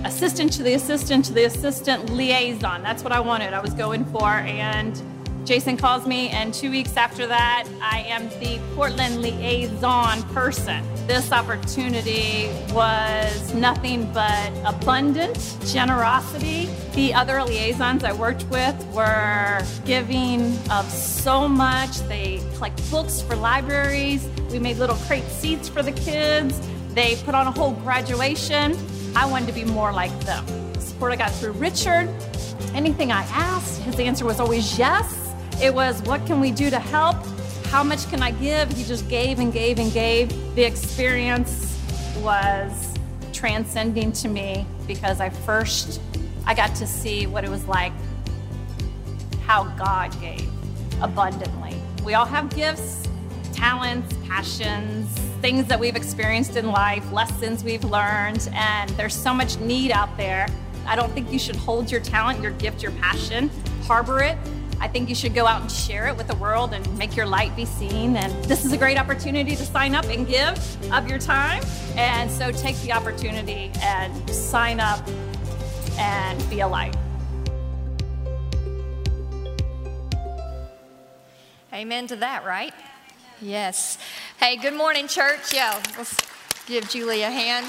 assistant 0.04 0.52
to 0.52 0.62
the 0.62 0.74
assistant 0.74 1.24
to 1.26 1.32
the 1.32 1.44
assistant 1.44 2.10
liaison. 2.10 2.82
That's 2.82 3.02
what 3.02 3.12
I 3.12 3.20
wanted. 3.20 3.52
I 3.52 3.60
was 3.60 3.74
going 3.74 4.04
for. 4.06 4.28
And 4.28 5.00
Jason 5.44 5.76
calls 5.76 6.06
me, 6.06 6.30
and 6.30 6.54
two 6.54 6.70
weeks 6.70 6.96
after 6.96 7.26
that, 7.26 7.68
I 7.82 8.00
am 8.08 8.30
the 8.40 8.58
Portland 8.74 9.20
liaison 9.20 10.22
person. 10.34 10.82
This 11.06 11.32
opportunity 11.32 12.48
was 12.72 13.52
nothing 13.52 14.10
but 14.14 14.50
abundant 14.64 15.36
generosity. 15.67 16.70
The 16.94 17.12
other 17.12 17.43
liaisons 17.43 18.05
I 18.05 18.14
worked 18.14 18.44
with 18.44 18.74
were 18.94 19.60
giving 19.84 20.56
of 20.70 20.90
so 20.90 21.46
much. 21.46 21.98
They 22.08 22.40
collect 22.55 22.90
books 22.90 23.20
for 23.20 23.36
libraries. 23.36 24.26
We 24.50 24.58
made 24.58 24.79
little 24.79 24.96
crate 25.06 25.24
seats 25.24 25.69
for 25.69 25.82
the 25.82 25.93
kids. 25.93 26.58
They 26.94 27.17
put 27.17 27.34
on 27.34 27.46
a 27.46 27.50
whole 27.52 27.72
graduation. 27.72 28.79
I 29.16 29.26
wanted 29.26 29.46
to 29.46 29.52
be 29.52 29.64
more 29.64 29.92
like 29.92 30.18
them. 30.20 30.44
The 30.72 30.80
support 30.80 31.12
I 31.12 31.16
got 31.16 31.30
through 31.32 31.52
Richard, 31.52 32.08
anything 32.74 33.12
I 33.12 33.22
asked, 33.24 33.80
his 33.82 33.98
answer 33.98 34.24
was 34.24 34.40
always 34.40 34.78
yes. 34.78 35.32
It 35.62 35.72
was, 35.72 36.02
what 36.02 36.26
can 36.26 36.40
we 36.40 36.50
do 36.50 36.70
to 36.70 36.80
help? 36.80 37.16
How 37.66 37.82
much 37.82 38.08
can 38.10 38.22
I 38.22 38.32
give? 38.32 38.72
He 38.72 38.84
just 38.84 39.08
gave 39.08 39.38
and 39.38 39.52
gave 39.52 39.78
and 39.78 39.92
gave. 39.92 40.30
The 40.54 40.64
experience 40.64 41.80
was 42.18 42.94
transcending 43.32 44.12
to 44.12 44.28
me 44.28 44.66
because 44.86 45.20
I 45.20 45.28
first 45.28 46.00
I 46.46 46.54
got 46.54 46.74
to 46.76 46.86
see 46.86 47.26
what 47.26 47.44
it 47.44 47.50
was 47.50 47.66
like 47.66 47.92
how 49.46 49.64
God 49.76 50.18
gave 50.20 50.48
abundantly. 51.02 51.74
We 52.04 52.14
all 52.14 52.24
have 52.24 52.54
gifts, 52.54 53.06
talents, 53.64 54.14
passions, 54.28 55.08
things 55.40 55.66
that 55.66 55.80
we've 55.80 55.96
experienced 55.96 56.54
in 56.54 56.66
life, 56.66 57.10
lessons 57.12 57.64
we've 57.64 57.84
learned, 57.84 58.46
and 58.52 58.90
there's 58.90 59.14
so 59.14 59.32
much 59.32 59.58
need 59.58 59.90
out 59.90 60.14
there. 60.18 60.46
I 60.86 60.94
don't 60.94 61.10
think 61.14 61.32
you 61.32 61.38
should 61.38 61.56
hold 61.56 61.90
your 61.90 62.02
talent, 62.02 62.42
your 62.42 62.50
gift, 62.50 62.82
your 62.82 62.92
passion, 62.92 63.50
harbor 63.84 64.20
it. 64.20 64.36
I 64.80 64.88
think 64.88 65.08
you 65.08 65.14
should 65.14 65.34
go 65.34 65.46
out 65.46 65.62
and 65.62 65.72
share 65.72 66.08
it 66.08 66.16
with 66.18 66.28
the 66.28 66.36
world 66.36 66.74
and 66.74 66.98
make 66.98 67.16
your 67.16 67.24
light 67.24 67.56
be 67.56 67.64
seen. 67.64 68.18
And 68.18 68.44
this 68.44 68.66
is 68.66 68.72
a 68.74 68.76
great 68.76 68.98
opportunity 68.98 69.56
to 69.56 69.64
sign 69.64 69.94
up 69.94 70.04
and 70.10 70.26
give 70.26 70.92
of 70.92 71.08
your 71.08 71.18
time. 71.18 71.62
And 71.96 72.30
so 72.30 72.52
take 72.52 72.78
the 72.82 72.92
opportunity 72.92 73.72
and 73.80 74.28
sign 74.28 74.78
up 74.78 75.00
and 75.96 76.50
be 76.50 76.60
a 76.60 76.68
light. 76.68 76.94
Amen 81.72 82.06
to 82.08 82.16
that, 82.16 82.44
right? 82.44 82.74
Yes. 83.44 83.98
Hey, 84.41 84.56
good 84.56 84.72
morning, 84.72 85.06
church. 85.06 85.53
Yeah, 85.53 85.79
let's 85.98 86.19
give 86.65 86.89
Julie 86.89 87.20
a 87.20 87.31
hand. 87.31 87.67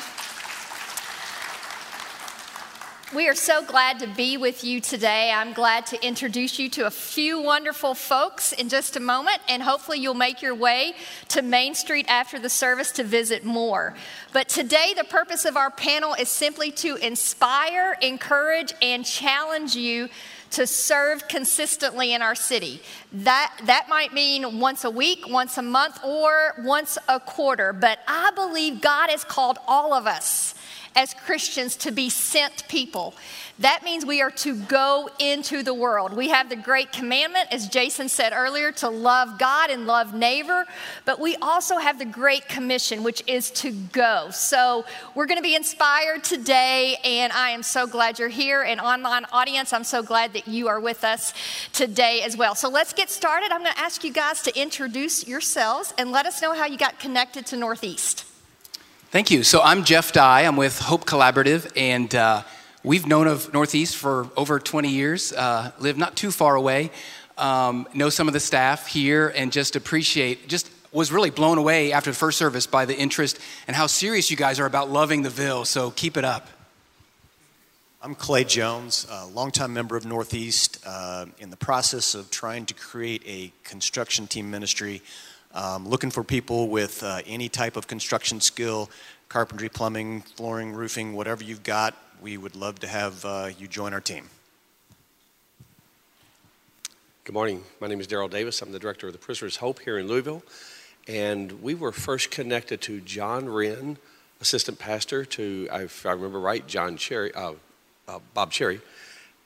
We 3.16 3.30
are 3.30 3.36
so 3.36 3.64
glad 3.64 4.00
to 4.00 4.08
be 4.08 4.36
with 4.36 4.66
you 4.66 4.82
today. 4.82 5.32
I'm 5.34 5.54
glad 5.54 5.86
to 5.86 6.06
introduce 6.06 6.60
you 6.60 6.68
to 6.72 6.86
a 6.86 6.92
few 6.92 7.42
wonderful 7.42 7.96
folks 7.96 8.52
in 8.52 8.68
just 8.68 8.98
a 8.98 9.00
moment, 9.00 9.38
and 9.48 9.64
hopefully, 9.64 10.00
you'll 10.00 10.16
make 10.16 10.42
your 10.42 10.54
way 10.54 10.96
to 11.30 11.42
Main 11.42 11.76
Street 11.76 12.08
after 12.10 12.40
the 12.40 12.50
service 12.50 12.92
to 12.92 13.06
visit 13.06 13.46
more. 13.46 13.96
But 14.34 14.50
today, 14.50 14.94
the 14.98 15.06
purpose 15.06 15.46
of 15.46 15.56
our 15.56 15.72
panel 15.72 16.14
is 16.14 16.28
simply 16.28 16.72
to 16.72 16.98
inspire, 16.98 17.98
encourage, 18.02 18.74
and 18.82 19.06
challenge 19.06 19.78
you 19.78 20.10
to 20.52 20.68
serve 20.68 21.30
consistently 21.30 22.14
in 22.14 22.22
our 22.22 22.36
city. 22.36 22.82
That, 23.14 23.56
that 23.64 23.88
might 23.88 24.14
mean 24.14 24.60
once 24.60 24.84
a 24.84 24.92
week, 24.92 25.26
once 25.30 25.58
a 25.58 25.62
month, 25.62 26.04
or 26.04 26.54
once 26.66 26.98
a 27.08 27.22
quarter. 27.22 27.72
But 27.72 28.00
I 28.10 28.32
believe 28.36 28.82
God 28.82 29.10
has 29.10 29.24
called 29.24 29.58
all 29.68 29.94
of 29.94 30.06
us 30.06 30.54
as 30.96 31.14
Christians 31.14 31.76
to 31.78 31.92
be 31.92 32.10
sent 32.10 32.68
people. 32.68 33.14
That 33.60 33.84
means 33.84 34.06
we 34.06 34.22
are 34.22 34.32
to 34.32 34.56
go 34.56 35.10
into 35.18 35.64
the 35.64 35.74
world. 35.74 36.14
We 36.14 36.30
have 36.30 36.50
the 36.50 36.58
great 36.58 36.92
commandment, 36.92 37.48
as 37.52 37.70
Jason 37.70 38.10
said 38.10 38.34
earlier, 38.34 38.74
to 38.74 38.90
love 38.90 39.40
God 39.40 39.70
and 39.70 39.88
love 39.88 40.14
neighbor, 40.14 40.66
but 41.06 41.20
we 41.20 41.38
also 41.38 41.78
have 41.78 41.98
the 41.98 42.06
great 42.06 42.50
commission, 42.50 43.02
which 43.02 43.24
is 43.28 43.52
to 43.52 43.72
go. 43.72 44.28
So 44.32 44.84
we're 45.16 45.26
going 45.26 45.38
to 45.38 45.44
be 45.44 45.56
inspired 45.56 46.26
today, 46.26 46.98
and 47.06 47.32
I 47.32 47.52
am 47.52 47.64
so 47.64 47.88
glad 47.88 48.20
you're 48.20 48.28
here. 48.28 48.64
And 48.64 48.82
online 48.82 49.26
audience, 49.32 49.72
I'm 49.72 49.86
so 49.86 50.04
glad 50.04 50.34
that 50.34 50.50
you 50.50 50.68
are 50.68 50.82
with 50.82 51.06
us 51.06 51.34
today 51.72 52.24
as 52.24 52.36
well. 52.36 52.56
So 52.56 52.70
let's 52.70 52.92
get 52.92 53.10
started. 53.10 53.52
I'm 53.54 53.62
going 53.62 53.74
to 53.74 53.80
ask 53.80 54.04
you 54.04 54.12
guys 54.12 54.42
to 54.44 54.60
introduce 54.60 55.28
yourselves 55.28 55.94
and 55.98 56.12
let 56.12 56.26
us 56.26 56.42
know 56.42 56.54
how 56.54 56.66
you 56.66 56.78
got 56.78 57.00
connected 57.00 57.46
to 57.48 57.58
Northeast. 57.58 58.25
Thank 59.16 59.32
you. 59.32 59.44
So 59.44 59.62
I'm 59.62 59.86
Jeff 59.86 60.12
Dye. 60.12 60.42
I'm 60.42 60.58
with 60.58 60.78
Hope 60.78 61.06
Collaborative, 61.06 61.72
and 61.78 62.14
uh, 62.14 62.44
we've 62.84 63.08
known 63.08 63.28
of 63.28 63.54
Northeast 63.54 63.96
for 63.96 64.28
over 64.36 64.60
20 64.60 64.90
years. 64.90 65.32
Uh, 65.32 65.72
live 65.80 65.98
not 65.98 66.18
too 66.18 66.32
far 66.32 66.56
away. 66.56 66.92
Um, 67.38 67.88
know 67.94 68.10
some 68.10 68.28
of 68.28 68.34
the 68.34 68.42
staff 68.42 68.88
here, 68.88 69.30
and 69.30 69.54
just 69.54 69.78
appreciate. 69.78 70.50
Just 70.50 70.70
was 70.92 71.14
really 71.14 71.30
blown 71.30 71.58
away 71.58 71.94
after 71.94 72.12
the 72.12 72.16
first 72.18 72.38
service 72.38 72.68
by 72.68 72.84
the 72.84 72.94
interest 72.94 73.40
and 73.68 73.76
how 73.78 73.88
serious 73.88 74.30
you 74.30 74.36
guys 74.36 74.60
are 74.60 74.66
about 74.66 74.90
loving 74.90 75.22
the 75.22 75.30
Ville. 75.30 75.64
So 75.64 75.92
keep 75.92 76.18
it 76.18 76.26
up. 76.26 76.50
I'm 78.02 78.16
Clay 78.16 78.44
Jones, 78.44 79.08
a 79.10 79.28
longtime 79.28 79.74
member 79.74 79.96
of 79.96 80.06
Northeast, 80.06 80.84
uh, 80.86 81.28
in 81.40 81.52
the 81.52 81.56
process 81.56 82.16
of 82.16 82.30
trying 82.32 82.66
to 82.66 82.74
create 82.74 83.24
a 83.26 83.54
construction 83.64 84.28
team 84.28 84.52
ministry 84.52 85.02
um, 85.56 85.88
looking 85.88 86.12
for 86.12 86.24
people 86.24 86.68
with 86.68 87.02
uh, 87.02 87.22
any 87.26 87.48
type 87.48 87.78
of 87.78 87.88
construction 87.88 88.42
skill, 88.42 88.90
carpentry, 89.30 89.70
plumbing, 89.70 90.22
flooring, 90.22 90.74
roofing, 90.74 91.14
whatever 91.14 91.44
you've 91.44 91.64
got. 91.64 91.96
We 92.22 92.38
would 92.38 92.56
love 92.56 92.80
to 92.80 92.88
have 92.88 93.24
uh, 93.26 93.50
you 93.58 93.68
join 93.68 93.94
our 93.94 94.02
team. 94.02 94.30
Good 97.24 97.34
morning. 97.34 97.64
My 97.80 97.88
name 97.88 98.00
is 98.00 98.08
Daryl 98.08 98.30
Davis. 98.30 98.62
I'm 98.62 98.72
the 98.72 98.80
director 98.80 99.08
of 99.08 99.14
the 99.14 99.20
Prisoners 99.20 99.56
Hope 99.58 99.80
here 99.80 99.98
in 99.98 100.08
Louisville. 100.08 100.44
And 101.08 101.64
we 101.64 101.74
were 101.74 101.92
first 101.92 102.32
connected 102.32 102.82
to 102.82 103.00
John 103.02 103.48
Wren, 103.48 103.98
assistant 104.42 104.78
pastor, 104.78 105.24
to, 105.26 105.68
if 105.72 106.06
I 106.06 106.12
remember 106.12 106.40
right, 106.40 106.66
John 106.68 106.98
Cherry, 106.98 107.34
uh, 107.34 107.54
uh, 108.08 108.20
Bob 108.34 108.52
Cherry, 108.52 108.82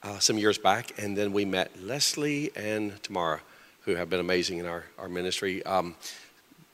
uh, 0.02 0.18
some 0.18 0.38
years 0.38 0.58
back. 0.58 0.92
And 0.98 1.16
then 1.16 1.32
we 1.32 1.44
met 1.44 1.70
Leslie 1.80 2.50
and 2.56 3.00
Tamara 3.02 3.40
who 3.84 3.94
have 3.94 4.10
been 4.10 4.20
amazing 4.20 4.58
in 4.58 4.66
our, 4.66 4.84
our 4.98 5.08
ministry. 5.08 5.64
Um, 5.64 5.94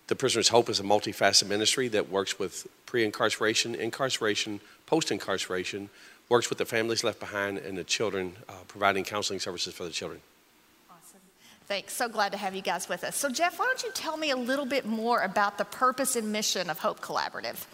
the 0.08 0.16
Prisoner's 0.16 0.48
Hope 0.48 0.68
is 0.68 0.78
a 0.78 0.84
multifaceted 0.84 1.48
ministry 1.48 1.88
that 1.88 2.08
works 2.08 2.38
with 2.38 2.66
pre 2.86 3.04
incarceration, 3.04 3.74
incarceration, 3.74 4.60
post 4.86 5.10
incarceration, 5.10 5.90
works 6.28 6.48
with 6.48 6.58
the 6.58 6.64
families 6.64 7.02
left 7.02 7.20
behind 7.20 7.58
and 7.58 7.76
the 7.76 7.84
children, 7.84 8.36
uh, 8.48 8.52
providing 8.68 9.04
counseling 9.04 9.40
services 9.40 9.74
for 9.74 9.84
the 9.84 9.90
children. 9.90 10.20
Awesome. 10.90 11.20
Thanks. 11.66 11.92
So 11.92 12.08
glad 12.08 12.32
to 12.32 12.38
have 12.38 12.54
you 12.54 12.62
guys 12.62 12.88
with 12.88 13.02
us. 13.02 13.16
So, 13.16 13.30
Jeff, 13.30 13.58
why 13.58 13.66
don't 13.66 13.82
you 13.82 13.90
tell 13.94 14.16
me 14.16 14.30
a 14.30 14.36
little 14.36 14.66
bit 14.66 14.86
more 14.86 15.22
about 15.22 15.58
the 15.58 15.64
purpose 15.64 16.16
and 16.16 16.30
mission 16.32 16.70
of 16.70 16.78
Hope 16.78 17.00
Collaborative? 17.00 17.66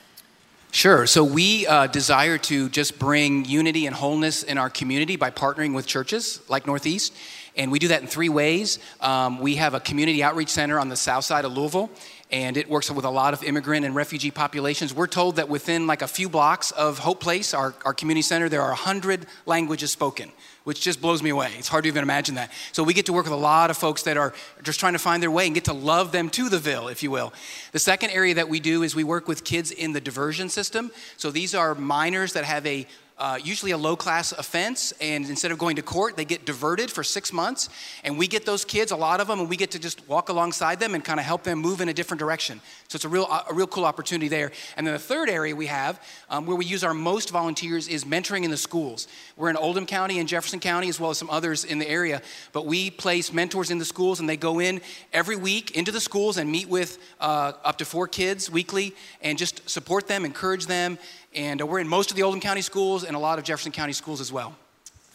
Sure. 0.70 1.06
So 1.06 1.22
we 1.22 1.66
uh, 1.66 1.86
desire 1.86 2.38
to 2.38 2.70
just 2.70 2.98
bring 2.98 3.44
unity 3.44 3.84
and 3.84 3.94
wholeness 3.94 4.42
in 4.42 4.56
our 4.56 4.70
community 4.70 5.16
by 5.16 5.30
partnering 5.30 5.74
with 5.74 5.86
churches 5.86 6.40
like 6.48 6.66
Northeast. 6.66 7.12
And 7.56 7.70
we 7.70 7.78
do 7.78 7.88
that 7.88 8.00
in 8.00 8.08
three 8.08 8.28
ways. 8.28 8.78
Um, 9.00 9.38
we 9.38 9.56
have 9.56 9.74
a 9.74 9.80
community 9.80 10.22
outreach 10.22 10.48
center 10.48 10.78
on 10.78 10.88
the 10.88 10.96
south 10.96 11.24
side 11.24 11.44
of 11.44 11.52
Louisville, 11.52 11.90
and 12.30 12.56
it 12.56 12.68
works 12.68 12.90
with 12.90 13.04
a 13.04 13.10
lot 13.10 13.34
of 13.34 13.44
immigrant 13.44 13.84
and 13.84 13.94
refugee 13.94 14.30
populations. 14.30 14.94
We're 14.94 15.06
told 15.06 15.36
that 15.36 15.50
within 15.50 15.86
like 15.86 16.00
a 16.00 16.08
few 16.08 16.30
blocks 16.30 16.70
of 16.70 16.98
Hope 16.98 17.20
Place, 17.20 17.52
our, 17.52 17.74
our 17.84 17.92
community 17.92 18.22
center, 18.22 18.48
there 18.48 18.62
are 18.62 18.70
100 18.70 19.26
languages 19.44 19.90
spoken, 19.90 20.32
which 20.64 20.80
just 20.80 21.02
blows 21.02 21.22
me 21.22 21.28
away. 21.28 21.52
It's 21.58 21.68
hard 21.68 21.84
to 21.84 21.88
even 21.88 22.02
imagine 22.02 22.36
that. 22.36 22.50
So 22.72 22.82
we 22.82 22.94
get 22.94 23.04
to 23.06 23.12
work 23.12 23.24
with 23.24 23.34
a 23.34 23.36
lot 23.36 23.70
of 23.70 23.76
folks 23.76 24.04
that 24.04 24.16
are 24.16 24.32
just 24.62 24.80
trying 24.80 24.94
to 24.94 24.98
find 24.98 25.22
their 25.22 25.30
way 25.30 25.44
and 25.44 25.54
get 25.54 25.64
to 25.66 25.74
love 25.74 26.10
them 26.10 26.30
to 26.30 26.48
the 26.48 26.58
Ville, 26.58 26.88
if 26.88 27.02
you 27.02 27.10
will. 27.10 27.34
The 27.72 27.78
second 27.78 28.10
area 28.10 28.34
that 28.34 28.48
we 28.48 28.60
do 28.60 28.82
is 28.82 28.94
we 28.94 29.04
work 29.04 29.28
with 29.28 29.44
kids 29.44 29.70
in 29.70 29.92
the 29.92 30.00
diversion 30.00 30.48
system. 30.48 30.90
So 31.18 31.30
these 31.30 31.54
are 31.54 31.74
minors 31.74 32.32
that 32.32 32.44
have 32.44 32.66
a 32.66 32.86
uh, 33.22 33.38
usually 33.40 33.70
a 33.70 33.78
low 33.78 33.94
class 33.94 34.32
offense, 34.32 34.92
and 35.00 35.30
instead 35.30 35.52
of 35.52 35.58
going 35.58 35.76
to 35.76 35.82
court, 35.82 36.16
they 36.16 36.24
get 36.24 36.44
diverted 36.44 36.90
for 36.90 37.04
six 37.04 37.32
months. 37.32 37.68
And 38.02 38.18
we 38.18 38.26
get 38.26 38.44
those 38.44 38.64
kids, 38.64 38.90
a 38.90 38.96
lot 38.96 39.20
of 39.20 39.28
them, 39.28 39.38
and 39.38 39.48
we 39.48 39.56
get 39.56 39.70
to 39.70 39.78
just 39.78 40.08
walk 40.08 40.28
alongside 40.28 40.80
them 40.80 40.92
and 40.96 41.04
kind 41.04 41.20
of 41.20 41.24
help 41.24 41.44
them 41.44 41.60
move 41.60 41.80
in 41.80 41.88
a 41.88 41.94
different 41.94 42.18
direction. 42.18 42.60
So 42.88 42.96
it's 42.96 43.04
a 43.04 43.08
real, 43.08 43.26
a 43.26 43.54
real 43.54 43.68
cool 43.68 43.84
opportunity 43.84 44.26
there. 44.26 44.50
And 44.76 44.84
then 44.84 44.92
the 44.92 44.98
third 44.98 45.30
area 45.30 45.54
we 45.54 45.66
have, 45.66 46.02
um, 46.30 46.46
where 46.46 46.56
we 46.56 46.64
use 46.64 46.82
our 46.82 46.94
most 46.94 47.30
volunteers, 47.30 47.86
is 47.86 48.04
mentoring 48.04 48.42
in 48.42 48.50
the 48.50 48.56
schools. 48.56 49.06
We're 49.36 49.50
in 49.50 49.56
Oldham 49.56 49.86
County 49.86 50.18
and 50.18 50.28
Jefferson 50.28 50.58
County, 50.58 50.88
as 50.88 50.98
well 50.98 51.10
as 51.10 51.18
some 51.18 51.30
others 51.30 51.64
in 51.64 51.78
the 51.78 51.88
area. 51.88 52.22
But 52.52 52.66
we 52.66 52.90
place 52.90 53.32
mentors 53.32 53.70
in 53.70 53.78
the 53.78 53.84
schools, 53.84 54.18
and 54.18 54.28
they 54.28 54.36
go 54.36 54.58
in 54.58 54.80
every 55.12 55.36
week 55.36 55.76
into 55.76 55.92
the 55.92 56.00
schools 56.00 56.38
and 56.38 56.50
meet 56.50 56.68
with 56.68 56.98
uh, 57.20 57.52
up 57.62 57.78
to 57.78 57.84
four 57.84 58.08
kids 58.08 58.50
weekly 58.50 58.96
and 59.20 59.38
just 59.38 59.70
support 59.70 60.08
them, 60.08 60.24
encourage 60.24 60.66
them 60.66 60.98
and 61.34 61.60
uh, 61.60 61.66
we're 61.66 61.80
in 61.80 61.88
most 61.88 62.10
of 62.10 62.16
the 62.16 62.22
Oldham 62.22 62.40
County 62.40 62.62
schools 62.62 63.04
and 63.04 63.16
a 63.16 63.18
lot 63.18 63.38
of 63.38 63.44
Jefferson 63.44 63.72
County 63.72 63.92
schools 63.92 64.20
as 64.20 64.32
well. 64.32 64.54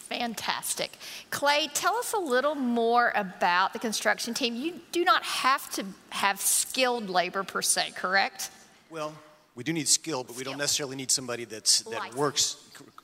Fantastic. 0.09 0.97
Clay, 1.31 1.69
tell 1.73 1.95
us 1.95 2.13
a 2.13 2.19
little 2.19 2.55
more 2.55 3.11
about 3.13 3.73
the 3.73 3.79
construction 3.79 4.33
team. 4.33 4.55
You 4.55 4.79
do 4.93 5.03
not 5.03 5.23
have 5.23 5.69
to 5.71 5.85
have 6.11 6.39
skilled 6.39 7.09
labor 7.09 7.43
per 7.43 7.61
se, 7.61 7.91
correct? 7.95 8.49
Well, 8.89 9.13
we 9.55 9.65
do 9.65 9.73
need 9.73 9.89
skill, 9.89 10.23
but 10.23 10.37
we 10.37 10.45
don't 10.45 10.57
necessarily 10.57 10.95
need 10.95 11.11
somebody 11.11 11.43
that's, 11.43 11.81
that 11.81 12.15
works. 12.15 12.55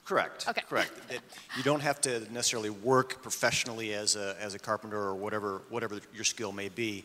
Correct. 0.05 0.48
Okay. 0.48 0.62
Correct. 0.70 0.91
That 1.10 1.20
you 1.58 1.63
don't 1.63 1.82
have 1.82 2.00
to 2.01 2.22
necessarily 2.32 2.70
work 2.70 3.22
professionally 3.22 3.93
as 3.93 4.15
a, 4.15 4.36
as 4.39 4.53
a 4.53 4.60
carpenter 4.60 4.98
or 4.98 5.15
whatever, 5.15 5.62
whatever 5.70 6.00
your 6.13 6.24
skill 6.24 6.51
may 6.51 6.70
be. 6.70 7.03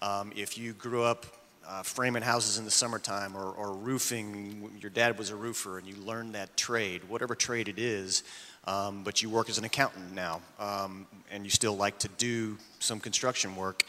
Um, 0.00 0.32
if 0.36 0.58
you 0.58 0.72
grew 0.74 1.02
up 1.02 1.26
uh, 1.68 1.82
framing 1.82 2.22
houses 2.22 2.58
in 2.58 2.64
the 2.64 2.70
summertime 2.70 3.36
or, 3.36 3.50
or, 3.52 3.72
roofing. 3.72 4.70
Your 4.80 4.90
dad 4.90 5.18
was 5.18 5.30
a 5.30 5.36
roofer 5.36 5.78
and 5.78 5.86
you 5.86 5.94
learned 5.96 6.34
that 6.34 6.56
trade, 6.56 7.02
whatever 7.08 7.34
trade 7.34 7.68
it 7.68 7.78
is, 7.78 8.24
um, 8.64 9.04
but 9.04 9.22
you 9.22 9.28
work 9.28 9.50
as 9.50 9.58
an 9.58 9.64
accountant 9.64 10.12
now 10.14 10.40
um, 10.58 11.06
and 11.30 11.44
you 11.44 11.50
still 11.50 11.76
like 11.76 11.98
to 11.98 12.08
do 12.16 12.56
some 12.78 13.00
construction 13.00 13.54
work. 13.54 13.84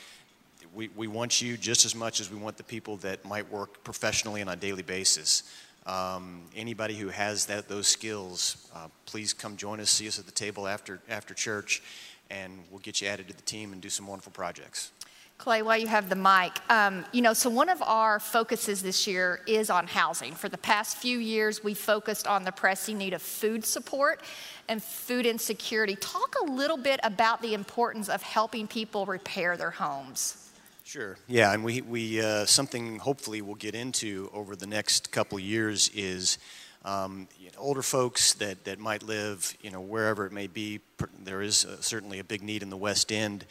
We, 0.75 0.89
we 0.89 1.07
want 1.07 1.41
you 1.41 1.57
just 1.57 1.85
as 1.85 1.95
much 1.95 2.19
as 2.19 2.29
we 2.29 2.37
want 2.37 2.57
the 2.57 2.63
people 2.63 2.97
that 2.97 3.23
might 3.23 3.49
work 3.49 3.83
professionally 3.83 4.41
on 4.41 4.49
a 4.49 4.55
daily 4.55 4.83
basis. 4.83 5.43
Um, 5.85 6.41
anybody 6.55 6.95
who 6.95 7.07
has 7.07 7.45
that, 7.47 7.69
those 7.69 7.87
skills, 7.87 8.69
uh, 8.75 8.87
please 9.05 9.33
come 9.33 9.55
join 9.55 9.79
us, 9.79 9.89
see 9.89 10.07
us 10.07 10.19
at 10.19 10.25
the 10.25 10.31
table 10.31 10.67
after, 10.67 10.99
after 11.09 11.33
church, 11.33 11.81
and 12.29 12.59
we'll 12.69 12.81
get 12.81 13.01
you 13.01 13.07
added 13.07 13.27
to 13.29 13.35
the 13.35 13.41
team 13.41 13.73
and 13.73 13.81
do 13.81 13.89
some 13.89 14.05
wonderful 14.05 14.33
projects. 14.33 14.91
Clay, 15.39 15.61
while 15.61 15.77
you 15.77 15.87
have 15.87 16.09
the 16.09 16.17
mic, 16.17 16.51
um, 16.69 17.05
you 17.13 17.21
know, 17.21 17.31
so 17.31 17.49
one 17.49 17.69
of 17.69 17.81
our 17.81 18.19
focuses 18.19 18.83
this 18.83 19.07
year 19.07 19.39
is 19.47 19.69
on 19.69 19.87
housing. 19.87 20.33
For 20.33 20.49
the 20.49 20.57
past 20.57 20.97
few 20.97 21.17
years, 21.17 21.63
we 21.63 21.73
focused 21.73 22.27
on 22.27 22.43
the 22.43 22.51
pressing 22.51 22.97
need 22.97 23.13
of 23.13 23.21
food 23.21 23.63
support 23.63 24.21
and 24.67 24.83
food 24.83 25.25
insecurity. 25.25 25.95
Talk 25.95 26.35
a 26.41 26.51
little 26.51 26.75
bit 26.75 26.99
about 27.03 27.41
the 27.41 27.53
importance 27.53 28.09
of 28.09 28.21
helping 28.21 28.67
people 28.67 29.05
repair 29.05 29.55
their 29.55 29.71
homes. 29.71 30.49
Sure. 30.83 31.15
Yeah, 31.27 31.53
and 31.53 31.63
we, 31.63 31.81
we 31.81 32.19
uh, 32.19 32.45
something 32.45 32.99
hopefully 32.99 33.41
we'll 33.41 33.55
get 33.55 33.75
into 33.75 34.29
over 34.33 34.57
the 34.57 34.67
next 34.67 35.09
couple 35.09 35.39
years 35.39 35.89
is 35.95 36.37
um, 36.83 37.29
you 37.39 37.45
know, 37.45 37.59
older 37.59 37.81
folks 37.81 38.33
that, 38.35 38.65
that 38.65 38.77
might 38.77 39.03
live, 39.03 39.55
you 39.61 39.71
know, 39.71 39.79
wherever 39.79 40.25
it 40.25 40.33
may 40.33 40.47
be. 40.47 40.81
There 41.23 41.41
is 41.41 41.63
uh, 41.63 41.79
certainly 41.79 42.19
a 42.19 42.25
big 42.25 42.43
need 42.43 42.61
in 42.61 42.69
the 42.69 42.77
West 42.77 43.09
End 43.09 43.45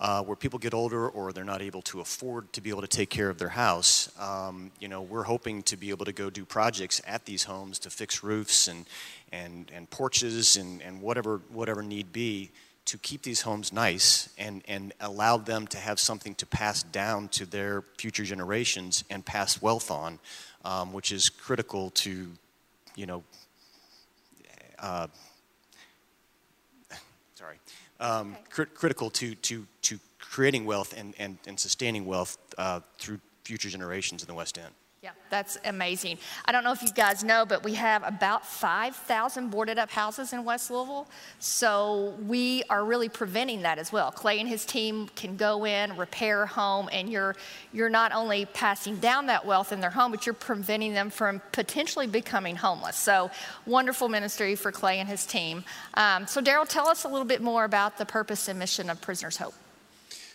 uh, 0.00 0.22
where 0.22 0.36
people 0.36 0.58
get 0.58 0.72
older 0.72 1.08
or 1.08 1.32
they're 1.32 1.44
not 1.44 1.60
able 1.60 1.82
to 1.82 2.00
afford 2.00 2.50
to 2.54 2.62
be 2.62 2.70
able 2.70 2.80
to 2.80 2.88
take 2.88 3.10
care 3.10 3.28
of 3.28 3.38
their 3.38 3.50
house. 3.50 4.10
Um, 4.18 4.70
you 4.80 4.88
know, 4.88 5.02
we're 5.02 5.24
hoping 5.24 5.62
to 5.64 5.76
be 5.76 5.90
able 5.90 6.06
to 6.06 6.12
go 6.12 6.30
do 6.30 6.46
projects 6.46 7.02
at 7.06 7.26
these 7.26 7.44
homes 7.44 7.78
to 7.80 7.90
fix 7.90 8.24
roofs 8.24 8.66
and, 8.66 8.86
and, 9.30 9.70
and 9.74 9.88
porches 9.90 10.56
and, 10.56 10.80
and 10.80 11.02
whatever, 11.02 11.42
whatever 11.50 11.82
need 11.82 12.12
be 12.12 12.50
to 12.86 12.96
keep 12.96 13.22
these 13.22 13.42
homes 13.42 13.74
nice 13.74 14.30
and, 14.38 14.62
and 14.66 14.94
allow 15.00 15.36
them 15.36 15.66
to 15.66 15.76
have 15.76 16.00
something 16.00 16.34
to 16.36 16.46
pass 16.46 16.82
down 16.82 17.28
to 17.28 17.44
their 17.44 17.82
future 17.98 18.24
generations 18.24 19.04
and 19.10 19.24
pass 19.24 19.60
wealth 19.60 19.90
on, 19.90 20.18
um, 20.64 20.94
which 20.94 21.12
is 21.12 21.28
critical 21.28 21.90
to, 21.90 22.26
you 22.96 23.04
know, 23.04 23.22
uh, 24.78 25.06
um, 28.00 28.32
okay. 28.32 28.40
cr- 28.50 28.74
critical 28.74 29.10
to, 29.10 29.34
to, 29.36 29.66
to 29.82 29.98
creating 30.18 30.64
wealth 30.64 30.94
and, 30.96 31.14
and, 31.18 31.38
and 31.46 31.58
sustaining 31.58 32.06
wealth 32.06 32.38
uh, 32.58 32.80
through 32.98 33.20
future 33.44 33.68
generations 33.68 34.22
in 34.22 34.28
the 34.28 34.34
West 34.34 34.58
End. 34.58 34.72
Yeah, 35.02 35.12
that's 35.30 35.56
amazing. 35.64 36.18
I 36.44 36.52
don't 36.52 36.62
know 36.62 36.72
if 36.72 36.82
you 36.82 36.92
guys 36.92 37.24
know, 37.24 37.46
but 37.46 37.64
we 37.64 37.72
have 37.72 38.06
about 38.06 38.44
5,000 38.44 39.48
boarded 39.50 39.78
up 39.78 39.88
houses 39.88 40.34
in 40.34 40.44
West 40.44 40.70
Louisville. 40.70 41.08
So 41.38 42.14
we 42.26 42.64
are 42.68 42.84
really 42.84 43.08
preventing 43.08 43.62
that 43.62 43.78
as 43.78 43.90
well. 43.90 44.10
Clay 44.10 44.40
and 44.40 44.46
his 44.46 44.66
team 44.66 45.08
can 45.16 45.38
go 45.38 45.64
in, 45.64 45.96
repair 45.96 46.44
home, 46.44 46.90
and 46.92 47.10
you're, 47.10 47.34
you're 47.72 47.88
not 47.88 48.12
only 48.12 48.44
passing 48.44 48.96
down 48.96 49.24
that 49.28 49.46
wealth 49.46 49.72
in 49.72 49.80
their 49.80 49.88
home, 49.88 50.10
but 50.10 50.26
you're 50.26 50.34
preventing 50.34 50.92
them 50.92 51.08
from 51.08 51.40
potentially 51.50 52.06
becoming 52.06 52.54
homeless. 52.54 52.98
So 52.98 53.30
wonderful 53.64 54.10
ministry 54.10 54.54
for 54.54 54.70
Clay 54.70 54.98
and 54.98 55.08
his 55.08 55.24
team. 55.24 55.64
Um, 55.94 56.26
so, 56.26 56.42
Daryl, 56.42 56.68
tell 56.68 56.88
us 56.88 57.04
a 57.04 57.08
little 57.08 57.26
bit 57.26 57.40
more 57.40 57.64
about 57.64 57.96
the 57.96 58.04
purpose 58.04 58.48
and 58.48 58.58
mission 58.58 58.90
of 58.90 59.00
Prisoners 59.00 59.38
Hope. 59.38 59.54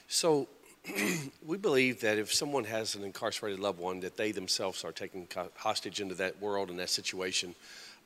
So, 0.07 0.47
we 1.45 1.57
believe 1.57 2.01
that 2.01 2.17
if 2.17 2.33
someone 2.33 2.65
has 2.65 2.95
an 2.95 3.03
incarcerated 3.03 3.59
loved 3.59 3.79
one, 3.79 4.01
that 4.01 4.17
they 4.17 4.31
themselves 4.31 4.83
are 4.83 4.91
taken 4.91 5.27
hostage 5.55 6.01
into 6.01 6.15
that 6.15 6.41
world 6.41 6.69
and 6.69 6.79
that 6.79 6.89
situation. 6.89 7.55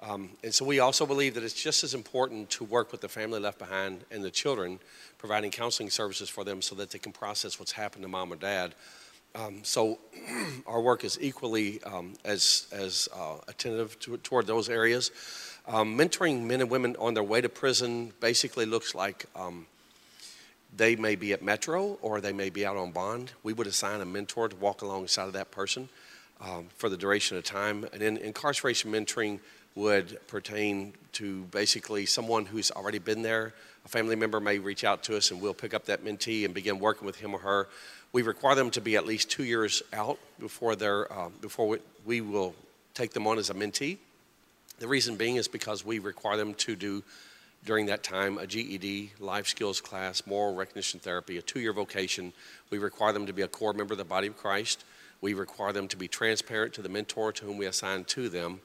Um, 0.01 0.29
and 0.43 0.53
so 0.53 0.63
we 0.63 0.79
also 0.79 1.05
believe 1.05 1.33
that 1.33 1.43
it's 1.43 1.61
just 1.61 1.83
as 1.83 1.93
important 1.93 2.49
to 2.51 2.63
work 2.63 2.91
with 2.91 3.01
the 3.01 3.09
family 3.09 3.39
left 3.39 3.59
behind 3.59 4.05
and 4.11 4.23
the 4.23 4.31
children, 4.31 4.79
providing 5.17 5.51
counseling 5.51 5.89
services 5.89 6.29
for 6.29 6.43
them 6.43 6.61
so 6.61 6.75
that 6.75 6.91
they 6.91 6.99
can 6.99 7.11
process 7.11 7.59
what's 7.59 7.73
happened 7.73 8.03
to 8.03 8.07
mom 8.07 8.31
or 8.31 8.37
dad. 8.37 8.75
Um, 9.35 9.59
so 9.63 9.99
our 10.67 10.79
work 10.79 11.03
is 11.03 11.17
equally 11.21 11.83
um, 11.83 12.13
as, 12.23 12.67
as 12.71 13.09
uh, 13.13 13.35
attentive 13.47 13.99
to, 13.99 14.17
toward 14.17 14.47
those 14.47 14.69
areas. 14.69 15.11
Um, 15.67 15.97
mentoring 15.97 16.45
men 16.45 16.61
and 16.61 16.69
women 16.69 16.95
on 16.97 17.13
their 17.13 17.23
way 17.23 17.41
to 17.41 17.49
prison 17.49 18.13
basically 18.21 18.65
looks 18.65 18.95
like 18.95 19.25
um, 19.35 19.67
they 20.75 20.95
may 20.95 21.15
be 21.15 21.33
at 21.33 21.41
Metro 21.41 21.97
or 22.01 22.21
they 22.21 22.33
may 22.33 22.49
be 22.49 22.65
out 22.65 22.77
on 22.77 22.91
bond. 22.91 23.31
We 23.43 23.53
would 23.53 23.67
assign 23.67 24.01
a 24.01 24.05
mentor 24.05 24.49
to 24.49 24.55
walk 24.55 24.81
alongside 24.81 25.27
of 25.27 25.33
that 25.33 25.51
person 25.51 25.89
um, 26.41 26.67
for 26.75 26.89
the 26.89 26.97
duration 26.97 27.37
of 27.37 27.43
time. 27.43 27.85
And 27.91 28.01
then 28.01 28.17
incarceration 28.17 28.91
mentoring 28.91 29.39
would 29.75 30.19
pertain 30.27 30.93
to 31.13 31.43
basically 31.45 32.05
someone 32.05 32.45
who's 32.45 32.71
already 32.71 32.99
been 32.99 33.21
there. 33.21 33.53
A 33.85 33.87
family 33.87 34.15
member 34.15 34.39
may 34.39 34.59
reach 34.59 34.83
out 34.83 35.03
to 35.03 35.17
us 35.17 35.31
and 35.31 35.41
we'll 35.41 35.53
pick 35.53 35.73
up 35.73 35.85
that 35.85 36.03
mentee 36.03 36.45
and 36.45 36.53
begin 36.53 36.79
working 36.79 37.05
with 37.05 37.17
him 37.17 37.33
or 37.33 37.39
her. 37.39 37.67
We 38.11 38.21
require 38.23 38.55
them 38.55 38.71
to 38.71 38.81
be 38.81 38.95
at 38.95 39.05
least 39.05 39.29
two 39.29 39.43
years 39.43 39.83
out 39.93 40.17
before, 40.39 40.75
they're, 40.75 41.11
uh, 41.11 41.29
before 41.41 41.67
we, 41.67 41.77
we 42.05 42.21
will 42.21 42.55
take 42.93 43.13
them 43.13 43.27
on 43.27 43.37
as 43.37 43.49
a 43.49 43.53
mentee. 43.53 43.97
The 44.79 44.87
reason 44.87 45.15
being 45.15 45.35
is 45.35 45.47
because 45.47 45.85
we 45.85 45.99
require 45.99 46.37
them 46.37 46.53
to 46.55 46.75
do 46.75 47.03
during 47.65 47.87
that 47.87 48.03
time 48.03 48.37
a 48.37 48.47
GED, 48.47 49.13
life 49.19 49.47
skills 49.47 49.81
class, 49.81 50.25
moral 50.25 50.55
reconation 50.55 50.99
therapy, 50.99 51.37
a 51.37 51.41
two 51.41 51.59
year 51.59 51.73
vocation. 51.73 52.33
We 52.69 52.77
require 52.77 53.13
them 53.13 53.25
to 53.25 53.33
be 53.33 53.41
a 53.41 53.47
core 53.47 53.73
member 53.73 53.93
of 53.93 53.97
the 53.97 54.05
body 54.05 54.27
of 54.27 54.37
Christ. 54.37 54.83
We 55.21 55.33
require 55.33 55.73
them 55.73 55.87
to 55.89 55.97
be 55.97 56.07
transparent 56.07 56.73
to 56.75 56.81
the 56.81 56.89
mentor 56.89 57.31
to 57.33 57.45
whom 57.45 57.57
we 57.57 57.65
assign 57.65 58.05
to 58.05 58.29
them. 58.29 58.61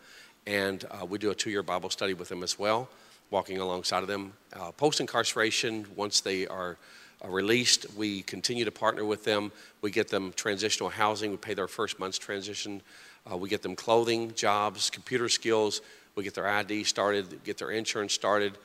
And 0.47 0.85
uh, 0.91 1.07
we 1.07 1.19
do 1.19 1.31
a 1.31 1.35
two 1.35 1.51
year 1.51 1.63
Bible 1.63 1.91
study 1.91 2.15
with 2.15 2.29
them 2.29 2.43
as 2.43 2.59
well, 2.59 2.89
walking 3.31 3.59
alongside 3.59 4.03
of 4.03 4.09
them. 4.09 4.33
Uh, 4.55 4.71
Post 4.73 5.01
incarceration, 5.01 5.87
once 5.97 6.21
they 6.21 6.47
are 6.47 6.77
uh, 7.25 7.29
released, 7.29 7.87
we 7.97 8.23
continue 8.23 8.65
to 8.65 8.71
partner 8.71 9.05
with 9.05 9.25
them. 9.25 9.51
We 9.81 9.91
get 9.91 10.09
them 10.09 10.33
transitional 10.37 10.91
housing, 10.91 11.31
we 11.31 11.37
pay 11.39 11.55
their 11.55 11.69
first 11.69 11.99
month's 11.99 12.19
transition. 12.19 12.83
Uh, 13.31 13.39
we 13.39 13.49
get 13.49 13.63
them 13.63 13.75
clothing, 13.75 14.35
jobs, 14.35 14.91
computer 14.91 15.31
skills. 15.31 15.81
We 16.15 16.25
get 16.25 16.35
their 16.35 16.47
ID 16.47 16.85
started, 16.85 17.43
get 17.43 17.57
their 17.57 17.71
insurance 17.71 18.13
started 18.13 18.59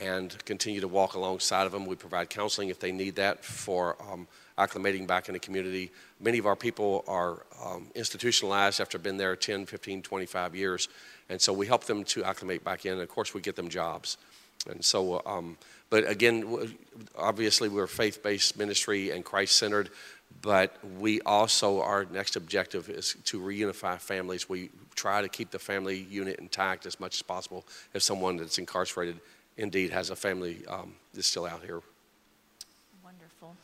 and 0.00 0.42
continue 0.44 0.80
to 0.80 0.88
walk 0.88 1.14
alongside 1.14 1.66
of 1.66 1.72
them. 1.72 1.86
We 1.86 1.96
provide 1.96 2.30
counseling 2.30 2.70
if 2.70 2.80
they 2.80 2.90
need 2.90 3.16
that 3.16 3.44
for 3.44 3.96
um, 4.10 4.26
acclimating 4.58 5.06
back 5.06 5.28
in 5.28 5.34
the 5.34 5.38
community. 5.38 5.92
Many 6.20 6.38
of 6.38 6.46
our 6.46 6.56
people 6.56 7.04
are 7.06 7.44
um, 7.64 7.88
institutionalized 7.94 8.80
after 8.80 8.98
been 8.98 9.18
there 9.18 9.36
10, 9.36 9.66
15, 9.66 10.02
25 10.02 10.54
years, 10.54 10.88
and 11.28 11.40
so 11.40 11.52
we 11.52 11.66
help 11.66 11.84
them 11.84 12.04
to 12.04 12.24
acclimate 12.24 12.64
back 12.64 12.86
in. 12.86 12.92
And 12.92 13.02
of 13.02 13.08
course, 13.08 13.34
we 13.34 13.40
get 13.40 13.56
them 13.56 13.68
jobs. 13.68 14.16
And 14.68 14.84
so, 14.84 15.22
um, 15.24 15.56
but 15.88 16.08
again, 16.08 16.74
obviously, 17.16 17.68
we're 17.68 17.86
faith 17.86 18.22
based 18.22 18.58
ministry 18.58 19.10
and 19.10 19.24
Christ 19.24 19.56
centered, 19.56 19.90
but 20.42 20.76
we 20.98 21.20
also, 21.22 21.80
our 21.80 22.04
next 22.04 22.36
objective 22.36 22.88
is 22.88 23.16
to 23.24 23.40
reunify 23.40 23.98
families. 23.98 24.48
We 24.48 24.70
try 24.94 25.22
to 25.22 25.28
keep 25.28 25.50
the 25.50 25.58
family 25.58 26.06
unit 26.10 26.38
intact 26.38 26.86
as 26.86 27.00
much 27.00 27.16
as 27.16 27.22
possible 27.22 27.64
if 27.94 28.02
someone 28.02 28.36
that's 28.36 28.58
incarcerated 28.58 29.20
indeed 29.60 29.92
has 29.92 30.10
a 30.10 30.16
family 30.16 30.66
um, 30.66 30.94
that's 31.14 31.28
still 31.28 31.46
out 31.46 31.62
here. 31.62 31.80
Wonderful. 33.04 33.54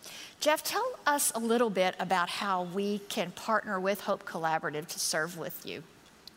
Jeff, 0.41 0.63
tell 0.63 0.87
us 1.07 1.33
a 1.35 1.39
little 1.39 1.71
bit 1.71 1.95
about 1.99 2.29
how 2.29 2.65
we 2.75 2.99
can 3.09 3.31
partner 3.33 3.81
with 3.81 4.03
Hope 4.03 4.25
Collaborative 4.25 4.87
to 4.89 5.01
serve 5.01 5.39
with 5.39 5.65
you. 5.65 5.83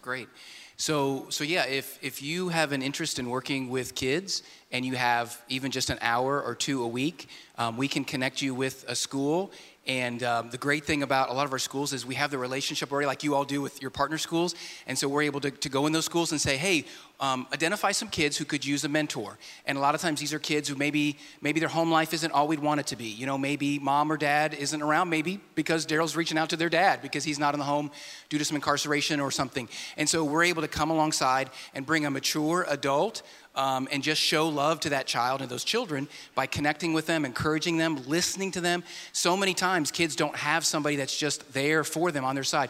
Great. 0.01 0.29
So, 0.77 1.25
so 1.29 1.43
yeah, 1.43 1.65
if, 1.65 1.99
if 2.01 2.21
you 2.21 2.47
have 2.47 2.71
an 2.71 2.81
interest 2.81 3.19
in 3.19 3.29
working 3.29 3.69
with 3.69 3.95
kids 3.95 4.43
and 4.71 4.85
you 4.85 4.95
have 4.95 5.41
even 5.49 5.71
just 5.71 5.89
an 5.89 5.97
hour 5.99 6.41
or 6.41 6.55
two 6.55 6.83
a 6.83 6.87
week, 6.87 7.27
um, 7.57 7.75
we 7.75 7.89
can 7.89 8.05
connect 8.05 8.41
you 8.41 8.55
with 8.55 8.85
a 8.87 8.95
school 8.95 9.51
and 9.89 10.21
um, 10.21 10.51
the 10.51 10.57
great 10.59 10.85
thing 10.85 11.01
about 11.01 11.31
a 11.31 11.33
lot 11.33 11.47
of 11.47 11.51
our 11.51 11.57
schools 11.57 11.93
is 11.93 12.05
we 12.05 12.13
have 12.13 12.29
the 12.29 12.37
relationship 12.37 12.91
already, 12.91 13.07
like 13.07 13.23
you 13.23 13.33
all 13.33 13.43
do 13.43 13.59
with 13.59 13.81
your 13.81 13.89
partner 13.89 14.19
schools. 14.19 14.53
And 14.85 14.95
so 14.95 15.09
we're 15.09 15.23
able 15.23 15.41
to, 15.41 15.49
to 15.49 15.67
go 15.67 15.87
in 15.87 15.93
those 15.93 16.05
schools 16.05 16.31
and 16.31 16.39
say, 16.39 16.57
hey, 16.57 16.85
um, 17.19 17.47
identify 17.51 17.91
some 17.91 18.07
kids 18.07 18.37
who 18.37 18.45
could 18.45 18.63
use 18.63 18.83
a 18.83 18.87
mentor. 18.87 19.39
And 19.65 19.79
a 19.79 19.81
lot 19.81 19.95
of 19.95 20.01
times 20.01 20.19
these 20.19 20.31
are 20.31 20.37
kids 20.37 20.69
who 20.69 20.75
maybe 20.75 21.17
maybe 21.41 21.59
their 21.59 21.69
home 21.69 21.91
life 21.91 22.13
isn't 22.13 22.31
all 22.31 22.47
we'd 22.47 22.59
want 22.59 22.79
it 22.79 22.85
to 22.87 22.95
be. 22.95 23.07
You 23.07 23.25
know, 23.25 23.35
maybe 23.35 23.79
mom 23.79 24.11
or 24.11 24.17
dad 24.17 24.53
isn't 24.53 24.79
around, 24.79 25.09
maybe 25.09 25.39
because 25.55 25.87
Daryl's 25.87 26.15
reaching 26.15 26.37
out 26.37 26.51
to 26.51 26.55
their 26.55 26.69
dad 26.69 27.01
because 27.01 27.23
he's 27.23 27.39
not 27.39 27.55
in 27.55 27.59
the 27.59 27.65
home 27.65 27.89
due 28.29 28.37
to 28.37 28.45
some 28.45 28.55
incarceration 28.55 29.19
or 29.19 29.31
something. 29.31 29.67
And 29.97 30.07
so 30.07 30.23
we're 30.23 30.43
able 30.43 30.61
to 30.61 30.67
come 30.67 30.91
alongside 30.91 31.49
and 31.73 31.83
bring 31.83 32.05
a 32.05 32.11
mature 32.11 32.63
adult 32.69 33.23
um, 33.59 33.89
and 33.91 34.01
just 34.01 34.21
show 34.21 34.47
love 34.47 34.79
to 34.79 34.89
that 34.91 35.05
child 35.05 35.41
and 35.41 35.51
those 35.51 35.65
children 35.65 36.07
by 36.33 36.45
connecting 36.45 36.93
with 36.93 37.07
them, 37.07 37.25
encouraging 37.25 37.75
them, 37.75 38.01
listening 38.07 38.51
to 38.51 38.61
them. 38.61 38.85
So 39.11 39.35
many 39.35 39.53
times, 39.53 39.91
kids 39.91 40.15
don't 40.15 40.35
have 40.37 40.65
somebody 40.65 40.95
that's 40.95 41.17
just 41.17 41.51
there 41.51 41.83
for 41.83 42.09
them 42.09 42.23
on 42.23 42.35
their 42.35 42.45
side. 42.45 42.69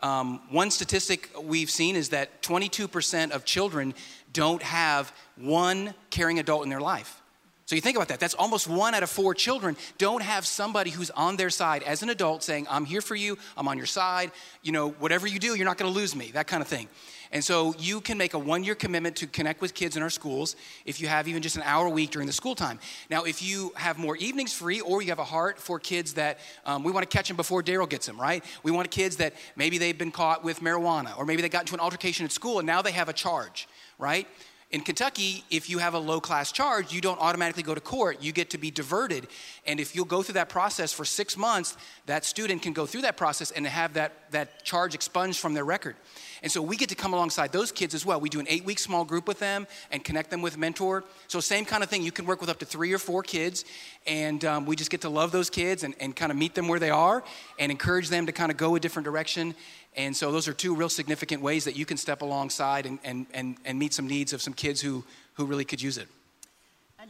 Um, 0.00 0.40
one 0.50 0.70
statistic 0.70 1.28
we've 1.42 1.68
seen 1.68 1.96
is 1.96 2.10
that 2.10 2.40
22% 2.42 3.32
of 3.32 3.44
children 3.44 3.94
don't 4.32 4.62
have 4.62 5.12
one 5.34 5.92
caring 6.10 6.38
adult 6.38 6.62
in 6.62 6.70
their 6.70 6.80
life. 6.80 7.20
So 7.68 7.74
you 7.74 7.82
think 7.82 7.96
about 7.96 8.08
that. 8.08 8.18
That's 8.18 8.32
almost 8.32 8.66
one 8.66 8.94
out 8.94 9.02
of 9.02 9.10
four 9.10 9.34
children 9.34 9.76
don't 9.98 10.22
have 10.22 10.46
somebody 10.46 10.88
who's 10.88 11.10
on 11.10 11.36
their 11.36 11.50
side 11.50 11.82
as 11.82 12.02
an 12.02 12.08
adult 12.08 12.42
saying, 12.42 12.66
I'm 12.70 12.86
here 12.86 13.02
for 13.02 13.14
you, 13.14 13.36
I'm 13.58 13.68
on 13.68 13.76
your 13.76 13.84
side, 13.84 14.32
you 14.62 14.72
know, 14.72 14.88
whatever 14.92 15.26
you 15.26 15.38
do, 15.38 15.54
you're 15.54 15.66
not 15.66 15.76
gonna 15.76 15.90
lose 15.90 16.16
me, 16.16 16.30
that 16.30 16.46
kind 16.46 16.62
of 16.62 16.66
thing. 16.66 16.88
And 17.30 17.44
so 17.44 17.74
you 17.78 18.00
can 18.00 18.16
make 18.16 18.32
a 18.32 18.38
one 18.38 18.64
year 18.64 18.74
commitment 18.74 19.16
to 19.16 19.26
connect 19.26 19.60
with 19.60 19.74
kids 19.74 19.98
in 19.98 20.02
our 20.02 20.08
schools 20.08 20.56
if 20.86 20.98
you 20.98 21.08
have 21.08 21.28
even 21.28 21.42
just 21.42 21.56
an 21.56 21.62
hour 21.62 21.84
a 21.84 21.90
week 21.90 22.10
during 22.10 22.26
the 22.26 22.32
school 22.32 22.54
time. 22.54 22.78
Now, 23.10 23.24
if 23.24 23.42
you 23.42 23.70
have 23.76 23.98
more 23.98 24.16
evenings 24.16 24.54
free 24.54 24.80
or 24.80 25.02
you 25.02 25.10
have 25.10 25.18
a 25.18 25.24
heart 25.24 25.58
for 25.58 25.78
kids 25.78 26.14
that 26.14 26.38
um, 26.64 26.84
we 26.84 26.90
want 26.90 27.08
to 27.08 27.14
catch 27.14 27.28
them 27.28 27.36
before 27.36 27.62
Daryl 27.62 27.86
gets 27.86 28.06
them, 28.06 28.18
right? 28.18 28.42
We 28.62 28.70
want 28.70 28.90
kids 28.90 29.16
that 29.16 29.34
maybe 29.56 29.76
they've 29.76 29.98
been 29.98 30.10
caught 30.10 30.42
with 30.42 30.60
marijuana 30.60 31.18
or 31.18 31.26
maybe 31.26 31.42
they 31.42 31.50
got 31.50 31.64
into 31.64 31.74
an 31.74 31.80
altercation 31.80 32.24
at 32.24 32.32
school 32.32 32.60
and 32.60 32.66
now 32.66 32.80
they 32.80 32.92
have 32.92 33.10
a 33.10 33.12
charge, 33.12 33.68
right? 33.98 34.26
In 34.70 34.82
Kentucky, 34.82 35.44
if 35.50 35.70
you 35.70 35.78
have 35.78 35.94
a 35.94 35.98
low 35.98 36.20
class 36.20 36.52
charge, 36.52 36.92
you 36.92 37.00
don't 37.00 37.18
automatically 37.20 37.62
go 37.62 37.74
to 37.74 37.80
court. 37.80 38.22
You 38.22 38.32
get 38.32 38.50
to 38.50 38.58
be 38.58 38.70
diverted. 38.70 39.26
And 39.66 39.80
if 39.80 39.96
you'll 39.96 40.04
go 40.04 40.22
through 40.22 40.34
that 40.34 40.50
process 40.50 40.92
for 40.92 41.06
six 41.06 41.38
months, 41.38 41.76
that 42.04 42.26
student 42.26 42.60
can 42.60 42.74
go 42.74 42.84
through 42.84 43.02
that 43.02 43.16
process 43.16 43.50
and 43.50 43.66
have 43.66 43.94
that, 43.94 44.30
that 44.32 44.64
charge 44.64 44.94
expunged 44.94 45.40
from 45.40 45.54
their 45.54 45.64
record. 45.64 45.96
And 46.42 46.50
so 46.50 46.62
we 46.62 46.76
get 46.76 46.88
to 46.90 46.94
come 46.94 47.12
alongside 47.12 47.52
those 47.52 47.72
kids 47.72 47.94
as 47.94 48.06
well. 48.06 48.20
We 48.20 48.28
do 48.28 48.40
an 48.40 48.46
eight 48.48 48.64
week 48.64 48.78
small 48.78 49.04
group 49.04 49.26
with 49.26 49.38
them 49.38 49.66
and 49.90 50.04
connect 50.04 50.30
them 50.30 50.42
with 50.42 50.56
mentor. 50.56 51.04
So, 51.26 51.40
same 51.40 51.64
kind 51.64 51.82
of 51.82 51.88
thing. 51.88 52.02
You 52.02 52.12
can 52.12 52.26
work 52.26 52.40
with 52.40 52.50
up 52.50 52.58
to 52.60 52.64
three 52.64 52.92
or 52.92 52.98
four 52.98 53.22
kids, 53.22 53.64
and 54.06 54.44
um, 54.44 54.66
we 54.66 54.76
just 54.76 54.90
get 54.90 55.02
to 55.02 55.08
love 55.08 55.32
those 55.32 55.50
kids 55.50 55.84
and, 55.84 55.94
and 56.00 56.14
kind 56.14 56.30
of 56.30 56.38
meet 56.38 56.54
them 56.54 56.68
where 56.68 56.78
they 56.78 56.90
are 56.90 57.22
and 57.58 57.72
encourage 57.72 58.08
them 58.08 58.26
to 58.26 58.32
kind 58.32 58.50
of 58.50 58.56
go 58.56 58.74
a 58.74 58.80
different 58.80 59.04
direction. 59.04 59.54
And 59.96 60.16
so, 60.16 60.30
those 60.32 60.48
are 60.48 60.52
two 60.52 60.74
real 60.74 60.88
significant 60.88 61.42
ways 61.42 61.64
that 61.64 61.76
you 61.76 61.86
can 61.86 61.96
step 61.96 62.22
alongside 62.22 62.86
and, 62.86 62.98
and, 63.04 63.26
and, 63.34 63.56
and 63.64 63.78
meet 63.78 63.94
some 63.94 64.06
needs 64.06 64.32
of 64.32 64.42
some 64.42 64.54
kids 64.54 64.80
who, 64.80 65.04
who 65.34 65.44
really 65.44 65.64
could 65.64 65.82
use 65.82 65.98
it. 65.98 66.08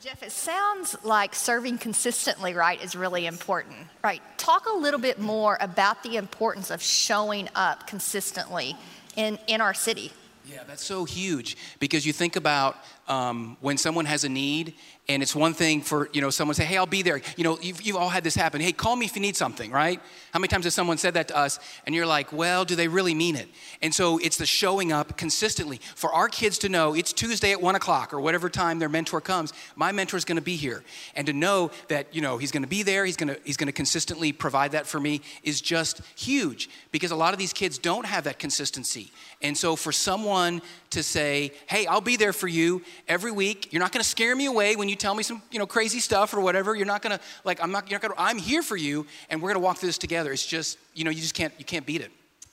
Jeff, 0.01 0.23
it 0.23 0.31
sounds 0.31 0.97
like 1.03 1.35
serving 1.35 1.79
consistently, 1.79 2.55
right, 2.55 2.81
is 2.81 2.95
really 2.95 3.27
important, 3.27 3.75
right? 4.05 4.23
Talk 4.37 4.67
a 4.67 4.77
little 4.77 5.01
bit 5.01 5.19
more 5.19 5.59
about 5.61 6.05
the 6.05 6.19
importance 6.19 6.71
of 6.71 6.81
showing 6.81 7.49
up 7.57 7.89
consistently 7.89 8.77
in, 9.17 9.39
in 9.47 9.61
our 9.61 9.75
city. 9.75 10.13
Yeah, 10.47 10.63
that's 10.67 10.85
so 10.85 11.05
huge 11.05 11.57
because 11.79 12.07
you 12.07 12.13
think 12.13 12.37
about 12.37 12.77
um, 13.09 13.57
when 13.61 13.79
someone 13.79 14.05
has 14.05 14.25
a 14.25 14.29
need, 14.29 14.75
and 15.09 15.23
it's 15.23 15.35
one 15.35 15.55
thing 15.55 15.81
for 15.81 16.11
you 16.13 16.21
know 16.21 16.29
someone 16.29 16.55
say, 16.55 16.67
"Hey, 16.67 16.77
I'll 16.77 16.87
be 16.87 17.01
there." 17.01 17.21
You 17.37 17.45
know, 17.45 17.59
you've, 17.61 17.81
you've 17.81 17.97
all 17.97 18.11
had 18.11 18.23
this 18.23 18.35
happen. 18.35 18.61
Hey, 18.61 18.73
call 18.73 18.95
me 18.95 19.07
if 19.07 19.17
you 19.17 19.23
need 19.23 19.37
something, 19.37 19.71
right? 19.71 20.01
How 20.33 20.39
many 20.39 20.49
times 20.49 20.65
has 20.65 20.75
someone 20.75 20.99
said 20.99 21.15
that 21.15 21.29
to 21.29 21.37
us, 21.37 21.59
and 21.87 21.95
you're 21.95 22.07
like, 22.07 22.33
"Well, 22.33 22.67
do 22.67 22.77
they 22.77 22.89
really 22.89 23.15
mean 23.15 23.35
it?" 23.35 23.49
And 23.81 23.95
so 23.95 24.19
it's 24.19 24.37
the 24.37 24.45
showing 24.45 24.93
up 24.93 25.17
consistently 25.17 25.81
for 25.97 26.13
our 26.13 26.29
kids 26.29 26.59
to 26.59 26.69
know 26.69 26.95
it's 26.95 27.15
Tuesday 27.15 27.53
at 27.53 27.63
one 27.63 27.75
o'clock 27.75 28.13
or 28.13 28.21
whatever 28.21 28.51
time 28.51 28.79
their 28.79 28.91
mentor 28.91 29.23
comes. 29.23 29.55
My 29.75 29.93
mentor 29.93 30.19
is 30.19 30.27
going 30.27 30.37
to 30.37 30.43
be 30.43 30.57
here, 30.57 30.85
and 31.17 31.27
to 31.27 31.33
know 31.33 31.71
that 31.89 32.15
you 32.15 32.21
know 32.21 32.37
he's 32.37 32.53
going 32.53 32.65
to 32.65 32.69
be 32.69 32.83
there, 32.83 33.07
he's 33.07 33.17
going 33.17 33.35
to 33.35 33.41
he's 33.45 33.57
going 33.57 33.69
to 33.69 33.73
consistently 33.73 34.33
provide 34.33 34.73
that 34.73 34.87
for 34.87 35.01
me 35.01 35.23
is 35.43 35.63
just 35.63 36.03
huge 36.17 36.69
because 36.93 37.11
a 37.13 37.17
lot 37.17 37.33
of 37.33 37.39
these 37.39 37.55
kids 37.55 37.79
don't 37.79 38.05
have 38.05 38.25
that 38.25 38.39
consistency. 38.39 39.11
And 39.41 39.57
so 39.57 39.77
for 39.77 39.93
someone 39.93 40.61
to 40.91 41.03
say, 41.03 41.53
"Hey, 41.67 41.87
I'll 41.87 42.03
be 42.03 42.17
there 42.17 42.35
for 42.35 42.49
you 42.49 42.83
every 43.07 43.31
week. 43.31 43.73
You're 43.73 43.81
not 43.81 43.93
going 43.93 44.03
to 44.03 44.09
scare 44.09 44.35
me 44.35 44.47
away 44.47 44.77
when 44.77 44.89
you 44.89 44.97
tell 44.97 45.15
me 45.15 45.23
some, 45.23 45.43
you 45.51 45.59
know, 45.59 45.67
crazy 45.67 46.01
stuff 46.01 46.35
or 46.35 46.41
whatever. 46.41 46.75
You're 46.75 46.87
not 46.87 47.03
going 47.03 47.17
to 47.17 47.25
like 47.45 47.63
I'm 47.63 47.73
not 47.73 47.91
you're 47.91 48.01
not 48.01 48.03
going 48.03 48.15
to 48.15 48.21
I'm 48.21 48.39
here 48.39 48.63
for 48.63 48.77
you 48.77 49.07
and 49.31 49.41
we're 49.41 49.51
going 49.51 49.61
to 49.61 49.65
walk 49.65 49.79
through 49.79 49.89
this 49.89 49.99
together." 49.99 50.33
It's 50.33 50.47
just, 50.47 50.79
you 50.95 51.05
know, 51.05 51.11
you 51.11 51.21
just 51.21 51.35
can't 51.35 51.53
you 51.59 51.65
can't 51.65 51.87
beat 51.87 52.01
it. 52.01 52.11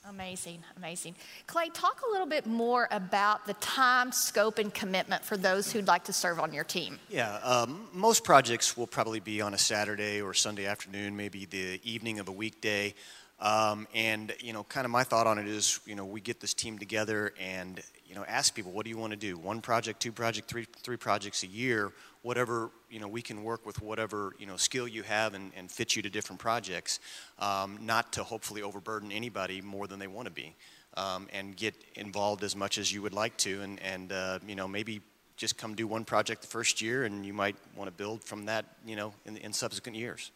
Amazing, 0.07 0.59
amazing. 0.77 1.15
Clay, 1.47 1.69
talk 1.69 2.01
a 2.07 2.11
little 2.11 2.27
bit 2.27 2.45
more 2.45 2.87
about 2.91 3.47
the 3.47 3.55
time, 3.55 4.11
scope, 4.11 4.59
and 4.59 4.71
commitment 4.71 5.25
for 5.25 5.35
those 5.35 5.71
who'd 5.71 5.87
like 5.87 6.03
to 6.03 6.13
serve 6.13 6.39
on 6.39 6.53
your 6.53 6.63
team. 6.63 6.99
Yeah, 7.09 7.37
um, 7.37 7.87
most 7.91 8.23
projects 8.23 8.77
will 8.77 8.85
probably 8.85 9.19
be 9.19 9.41
on 9.41 9.55
a 9.55 9.57
Saturday 9.57 10.21
or 10.21 10.35
Sunday 10.35 10.67
afternoon, 10.67 11.17
maybe 11.17 11.45
the 11.45 11.81
evening 11.83 12.19
of 12.19 12.27
a 12.27 12.31
weekday. 12.31 12.93
Um, 13.39 13.87
and 13.95 14.31
you 14.39 14.53
know, 14.53 14.63
kind 14.63 14.85
of 14.85 14.91
my 14.91 15.03
thought 15.03 15.25
on 15.25 15.39
it 15.39 15.47
is, 15.47 15.79
you 15.87 15.95
know, 15.95 16.05
we 16.05 16.21
get 16.21 16.39
this 16.39 16.53
team 16.53 16.77
together 16.77 17.33
and 17.39 17.81
you 18.15 18.21
know, 18.21 18.27
ask 18.29 18.55
people, 18.55 18.71
what 18.71 18.85
do 18.85 18.89
you 18.89 18.97
want 18.97 19.11
to 19.11 19.17
do? 19.17 19.37
One 19.37 19.59
project, 19.59 19.99
two 19.99 20.13
project, 20.13 20.47
three 20.47 20.65
three 20.83 20.95
projects 20.95 21.43
a 21.43 21.47
year, 21.47 21.91
whatever 22.21 22.69
you 22.89 23.01
know, 23.01 23.09
we 23.09 23.21
can 23.21 23.43
work 23.43 23.65
with 23.65 23.81
whatever 23.81 24.33
you 24.39 24.45
know 24.45 24.55
skill 24.55 24.87
you 24.87 25.03
have 25.03 25.33
and, 25.33 25.51
and 25.57 25.69
fit 25.69 25.97
you 25.97 26.01
to 26.01 26.09
different 26.09 26.39
projects, 26.39 27.01
um, 27.39 27.77
not 27.81 28.13
to 28.13 28.23
hopefully 28.23 28.61
overburden 28.61 29.11
anybody 29.11 29.59
more 29.59 29.85
than 29.85 29.99
they 29.99 30.07
want 30.07 30.27
to 30.27 30.31
be, 30.31 30.55
um, 30.95 31.27
and 31.33 31.57
get 31.57 31.75
involved 31.95 32.41
as 32.45 32.55
much 32.55 32.77
as 32.77 32.89
you 32.89 33.01
would 33.01 33.13
like 33.13 33.35
to, 33.35 33.61
and 33.63 33.81
and 33.81 34.13
uh, 34.13 34.39
you 34.47 34.55
know 34.55 34.65
maybe 34.65 35.01
just 35.35 35.57
come 35.57 35.75
do 35.75 35.85
one 35.85 36.05
project 36.05 36.41
the 36.41 36.47
first 36.47 36.81
year, 36.81 37.03
and 37.03 37.25
you 37.25 37.33
might 37.33 37.57
want 37.75 37.89
to 37.89 37.97
build 37.97 38.23
from 38.23 38.45
that, 38.45 38.63
you 38.85 38.95
know, 38.95 39.13
in, 39.25 39.35
in 39.35 39.51
subsequent 39.51 39.97
years. 39.97 40.31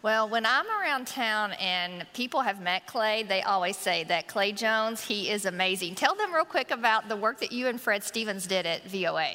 Well, 0.00 0.28
when 0.28 0.46
I'm 0.46 0.66
around 0.70 1.08
town 1.08 1.54
and 1.54 2.06
people 2.14 2.42
have 2.42 2.60
met 2.60 2.86
Clay, 2.86 3.24
they 3.24 3.42
always 3.42 3.76
say 3.76 4.04
that 4.04 4.28
Clay 4.28 4.52
Jones, 4.52 5.02
he 5.02 5.28
is 5.28 5.44
amazing. 5.44 5.96
Tell 5.96 6.14
them 6.14 6.32
real 6.32 6.44
quick 6.44 6.70
about 6.70 7.08
the 7.08 7.16
work 7.16 7.40
that 7.40 7.50
you 7.50 7.66
and 7.66 7.80
Fred 7.80 8.04
Stevens 8.04 8.46
did 8.46 8.64
at 8.64 8.88
VOA. 8.88 9.30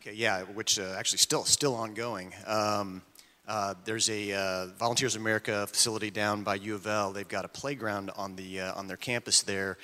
Okay, 0.00 0.12
yeah, 0.12 0.42
which 0.42 0.80
uh, 0.80 0.96
actually 0.98 1.18
still 1.18 1.44
still 1.44 1.76
ongoing. 1.76 2.32
Um, 2.48 3.00
uh, 3.46 3.74
there's 3.84 4.10
a 4.10 4.32
uh, 4.32 4.66
Volunteers 4.76 5.14
of 5.14 5.20
America 5.20 5.68
facility 5.68 6.10
down 6.10 6.42
by 6.42 6.56
U 6.56 6.74
of 6.74 6.84
L. 6.88 7.12
They've 7.12 7.28
got 7.28 7.44
a 7.44 7.48
playground 7.48 8.10
on 8.16 8.34
the 8.34 8.62
uh, 8.62 8.74
on 8.74 8.88
their 8.88 8.96
campus 8.96 9.42
there. 9.42 9.78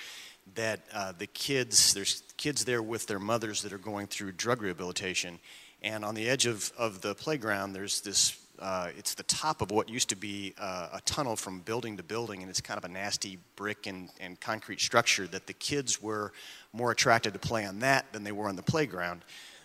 That 0.56 0.80
uh, 0.92 1.12
the 1.16 1.28
kids 1.28 1.94
there's 1.94 2.24
kids 2.36 2.64
there 2.64 2.82
with 2.82 3.06
their 3.06 3.20
mothers 3.20 3.62
that 3.62 3.72
are 3.72 3.78
going 3.78 4.08
through 4.08 4.32
drug 4.32 4.62
rehabilitation, 4.62 5.38
and 5.80 6.04
on 6.04 6.16
the 6.16 6.28
edge 6.28 6.46
of, 6.46 6.72
of 6.76 7.02
the 7.02 7.14
playground 7.14 7.72
there's 7.72 8.00
this 8.00 8.41
uh, 8.62 8.88
it's 8.96 9.14
the 9.14 9.24
top 9.24 9.60
of 9.60 9.72
what 9.72 9.88
used 9.88 10.08
to 10.08 10.14
be 10.14 10.54
uh, 10.56 10.90
a 10.92 11.00
tunnel 11.00 11.34
from 11.34 11.58
building 11.60 11.96
to 11.96 12.02
building, 12.04 12.42
and 12.42 12.48
it's 12.48 12.60
kind 12.60 12.78
of 12.78 12.84
a 12.84 12.88
nasty 12.88 13.38
brick 13.56 13.88
and, 13.88 14.08
and 14.20 14.40
concrete 14.40 14.80
structure 14.80 15.26
that 15.26 15.48
the 15.48 15.52
kids 15.52 16.00
were 16.00 16.32
more 16.72 16.92
attracted 16.92 17.32
to 17.32 17.40
play 17.40 17.66
on 17.66 17.80
that 17.80 18.12
than 18.12 18.22
they 18.22 18.30
were 18.30 18.48
on 18.48 18.54
the 18.54 18.62
playground. 18.62 19.24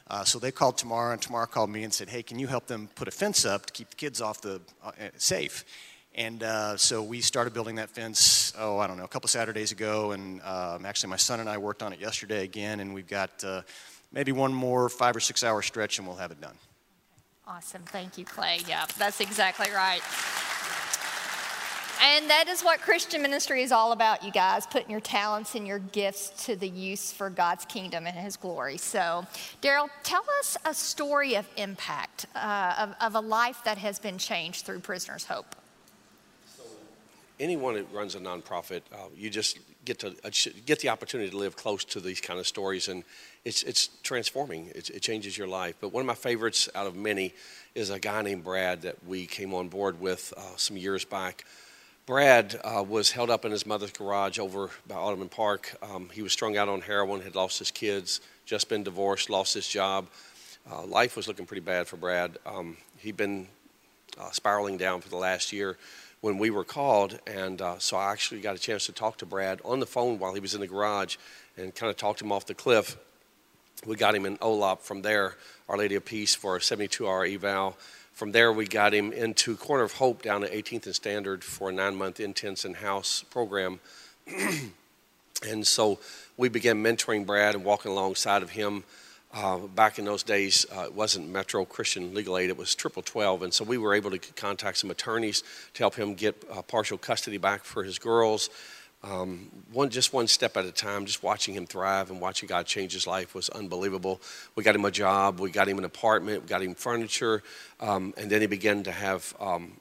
Uh, 0.09 0.23
so 0.23 0.39
they 0.39 0.51
called 0.51 0.79
Tamara, 0.79 1.13
and 1.13 1.21
Tamara 1.21 1.45
called 1.45 1.69
me 1.69 1.83
and 1.83 1.93
said, 1.93 2.09
"Hey, 2.09 2.23
can 2.23 2.39
you 2.39 2.47
help 2.47 2.65
them 2.65 2.89
put 2.95 3.07
a 3.07 3.11
fence 3.11 3.45
up 3.45 3.67
to 3.67 3.73
keep 3.73 3.91
the 3.91 3.95
kids 3.95 4.19
off 4.19 4.41
the 4.41 4.59
uh, 4.83 4.87
uh, 4.87 5.09
safe?" 5.17 5.63
And 6.15 6.41
uh, 6.41 6.77
so 6.77 7.03
we 7.03 7.21
started 7.21 7.53
building 7.53 7.75
that 7.75 7.91
fence. 7.91 8.51
Oh, 8.57 8.79
I 8.79 8.87
don't 8.87 8.97
know, 8.97 9.03
a 9.03 9.07
couple 9.07 9.27
Saturdays 9.27 9.71
ago, 9.71 10.13
and 10.13 10.41
um, 10.41 10.87
actually 10.87 11.11
my 11.11 11.17
son 11.17 11.39
and 11.39 11.47
I 11.47 11.59
worked 11.59 11.83
on 11.83 11.93
it 11.93 11.99
yesterday 11.99 12.43
again, 12.43 12.79
and 12.79 12.95
we've 12.95 13.07
got 13.07 13.43
maybe 14.11 14.31
one 14.31 14.53
more 14.53 14.89
five 14.89 15.15
or 15.15 15.19
six 15.19 15.43
hour 15.43 15.61
stretch, 15.61 15.99
and 15.99 16.07
we'll 16.07 16.17
have 16.17 16.31
it 16.31 16.41
done. 16.41 16.55
Awesome. 17.49 17.83
Thank 17.83 18.17
you, 18.17 18.25
Clay. 18.25 18.59
Yeah, 18.67 18.85
that's 18.97 19.21
exactly 19.21 19.71
right. 19.71 20.01
And 22.01 22.29
that 22.29 22.47
is 22.47 22.61
what 22.61 22.81
Christian 22.81 23.21
ministry 23.21 23.63
is 23.63 23.71
all 23.71 23.91
about, 23.91 24.23
you 24.23 24.31
guys, 24.31 24.67
putting 24.67 24.91
your 24.91 24.99
talents 24.99 25.55
and 25.55 25.65
your 25.65 25.79
gifts 25.79 26.45
to 26.45 26.55
the 26.55 26.67
use 26.67 27.11
for 27.11 27.29
God's 27.29 27.65
kingdom 27.65 28.05
and 28.05 28.15
His 28.15 28.37
glory. 28.37 28.77
So, 28.77 29.25
Daryl, 29.61 29.89
tell 30.03 30.23
us 30.39 30.57
a 30.65 30.73
story 30.73 31.35
of 31.35 31.47
impact, 31.57 32.27
uh, 32.35 32.75
of, 32.79 32.95
of 33.01 33.15
a 33.15 33.25
life 33.25 33.63
that 33.63 33.77
has 33.77 33.97
been 33.97 34.17
changed 34.17 34.65
through 34.65 34.79
Prisoner's 34.79 35.25
Hope. 35.25 35.55
Anyone 37.39 37.75
that 37.75 37.85
runs 37.93 38.15
a 38.15 38.19
nonprofit, 38.19 38.81
uh, 38.91 39.09
you 39.15 39.29
just 39.29 39.59
get 39.85 39.99
to 39.99 40.15
uh, 40.23 40.29
get 40.65 40.79
the 40.79 40.89
opportunity 40.89 41.29
to 41.29 41.37
live 41.37 41.55
close 41.55 41.83
to 41.85 41.99
these 41.99 42.19
kind 42.19 42.39
of 42.39 42.47
stories, 42.47 42.87
and 42.87 43.03
it's 43.45 43.63
it's 43.63 43.89
transforming. 44.03 44.71
It's, 44.73 44.89
it 44.89 45.01
changes 45.01 45.37
your 45.37 45.47
life. 45.47 45.75
But 45.79 45.93
one 45.93 46.01
of 46.01 46.07
my 46.07 46.15
favorites 46.15 46.67
out 46.73 46.87
of 46.87 46.95
many 46.95 47.33
is 47.75 47.89
a 47.89 47.99
guy 47.99 48.21
named 48.23 48.43
Brad 48.43 48.81
that 48.81 49.03
we 49.05 49.27
came 49.27 49.53
on 49.53 49.67
board 49.69 49.99
with 50.01 50.33
uh, 50.35 50.41
some 50.55 50.77
years 50.77 51.05
back. 51.05 51.45
Brad 52.07 52.59
uh, 52.63 52.83
was 52.87 53.11
held 53.11 53.29
up 53.29 53.45
in 53.45 53.51
his 53.51 53.65
mother's 53.65 53.91
garage 53.91 54.39
over 54.39 54.69
by 54.87 54.95
Ottoman 54.95 55.29
Park. 55.29 55.75
Um, 55.83 56.09
he 56.11 56.21
was 56.21 56.31
strung 56.31 56.57
out 56.57 56.69
on 56.69 56.81
heroin, 56.81 57.21
had 57.21 57.35
lost 57.35 57.59
his 57.59 57.69
kids, 57.69 58.21
just 58.45 58.69
been 58.69 58.83
divorced, 58.83 59.29
lost 59.29 59.53
his 59.53 59.67
job. 59.67 60.07
Uh, 60.71 60.85
life 60.85 61.15
was 61.15 61.27
looking 61.27 61.45
pretty 61.45 61.61
bad 61.61 61.87
for 61.87 61.97
Brad. 61.97 62.37
Um, 62.45 62.77
he'd 62.97 63.17
been 63.17 63.47
uh, 64.19 64.31
spiraling 64.31 64.77
down 64.77 65.01
for 65.01 65.09
the 65.09 65.17
last 65.17 65.51
year 65.51 65.77
when 66.27 66.37
we 66.37 66.49
were 66.49 66.65
called. 66.65 67.17
And 67.25 67.61
uh, 67.61 67.79
so 67.79 67.95
I 67.95 68.11
actually 68.11 68.41
got 68.41 68.53
a 68.53 68.59
chance 68.59 68.85
to 68.87 68.91
talk 68.91 69.15
to 69.19 69.25
Brad 69.25 69.61
on 69.63 69.79
the 69.79 69.85
phone 69.85 70.19
while 70.19 70.33
he 70.33 70.41
was 70.41 70.53
in 70.53 70.59
the 70.59 70.67
garage 70.67 71.15
and 71.55 71.73
kind 71.73 71.89
of 71.89 71.95
talked 71.95 72.21
him 72.21 72.33
off 72.33 72.45
the 72.45 72.53
cliff. 72.53 72.97
We 73.85 73.95
got 73.95 74.13
him 74.13 74.25
in 74.25 74.35
OLOP 74.39 74.81
from 74.81 75.03
there, 75.03 75.35
Our 75.69 75.77
Lady 75.77 75.95
of 75.95 76.03
Peace, 76.03 76.35
for 76.35 76.57
a 76.57 76.61
72 76.61 77.07
hour 77.07 77.23
eval. 77.23 77.77
From 78.11 78.33
there, 78.33 78.51
we 78.51 78.67
got 78.67 78.93
him 78.93 79.13
into 79.13 79.55
Corner 79.55 79.83
of 79.83 79.93
Hope 79.93 80.21
down 80.21 80.43
at 80.43 80.51
18th 80.51 80.87
and 80.87 80.95
Standard 80.95 81.45
for 81.45 81.69
a 81.69 81.71
nine 81.71 81.95
month 81.95 82.19
intense 82.19 82.65
in 82.65 82.73
house 82.73 83.23
program. 83.29 83.79
and 85.47 85.65
so 85.65 85.97
we 86.35 86.49
began 86.49 86.83
mentoring 86.83 87.25
Brad 87.25 87.55
and 87.55 87.63
walking 87.63 87.93
alongside 87.93 88.43
of 88.43 88.49
him 88.49 88.83
uh, 89.37 89.57
back 89.75 89.99
in 89.99 90.05
those 90.05 90.23
days, 90.23 90.65
uh, 90.75 90.85
it 90.85 90.95
wasn't 90.95 91.29
Metro 91.29 91.63
Christian 91.63 92.13
Legal 92.15 92.37
Aid, 92.39 92.49
it 92.49 92.57
was 92.57 92.73
Triple 92.73 93.03
Twelve. 93.03 93.43
And 93.43 93.53
so 93.53 93.63
we 93.63 93.77
were 93.77 93.93
able 93.93 94.09
to 94.11 94.19
contact 94.33 94.77
some 94.79 94.89
attorneys 94.89 95.43
to 95.73 95.83
help 95.83 95.95
him 95.95 96.15
get 96.15 96.33
uh, 96.51 96.63
partial 96.63 96.97
custody 96.97 97.37
back 97.37 97.63
for 97.63 97.83
his 97.83 97.99
girls. 97.99 98.49
Um, 99.03 99.51
one 99.71 99.91
just 99.91 100.11
one 100.11 100.27
step 100.27 100.57
at 100.57 100.65
a 100.65 100.71
time, 100.71 101.05
just 101.05 101.21
watching 101.21 101.53
him 101.53 101.67
thrive 101.67 102.09
and 102.09 102.19
watching 102.19 102.49
God 102.49 102.65
change 102.65 102.93
his 102.93 103.05
life 103.05 103.35
was 103.35 103.47
unbelievable. 103.49 104.19
We 104.55 104.63
got 104.63 104.75
him 104.75 104.85
a 104.85 104.91
job, 104.91 105.39
we 105.39 105.51
got 105.51 105.67
him 105.67 105.77
an 105.77 105.85
apartment, 105.85 106.41
we 106.41 106.47
got 106.47 106.63
him 106.63 106.73
furniture, 106.73 107.43
um, 107.79 108.15
and 108.17 108.31
then 108.31 108.41
he 108.41 108.47
began 108.47 108.83
to 108.83 108.91
have 108.91 109.35
um, 109.39 109.79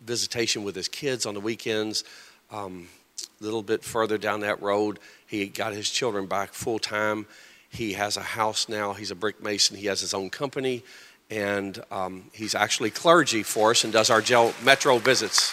visitation 0.00 0.64
with 0.64 0.74
his 0.74 0.88
kids 0.88 1.26
on 1.26 1.34
the 1.34 1.40
weekends. 1.40 2.04
Um, 2.50 2.88
a 3.40 3.44
little 3.44 3.62
bit 3.62 3.84
further 3.84 4.18
down 4.18 4.40
that 4.40 4.62
road, 4.62 4.98
he 5.26 5.46
got 5.46 5.74
his 5.74 5.90
children 5.90 6.26
back 6.26 6.54
full 6.54 6.78
time. 6.78 7.26
He 7.74 7.94
has 7.94 8.16
a 8.16 8.22
house 8.22 8.68
now. 8.68 8.92
He's 8.92 9.10
a 9.10 9.16
brick 9.16 9.42
mason. 9.42 9.76
He 9.76 9.86
has 9.86 10.00
his 10.00 10.14
own 10.14 10.30
company, 10.30 10.84
and 11.28 11.82
um, 11.90 12.30
he's 12.32 12.54
actually 12.54 12.90
clergy 12.90 13.42
for 13.42 13.72
us 13.72 13.82
and 13.82 13.92
does 13.92 14.10
our 14.10 14.20
gel 14.20 14.54
metro 14.62 14.98
visits. 14.98 15.52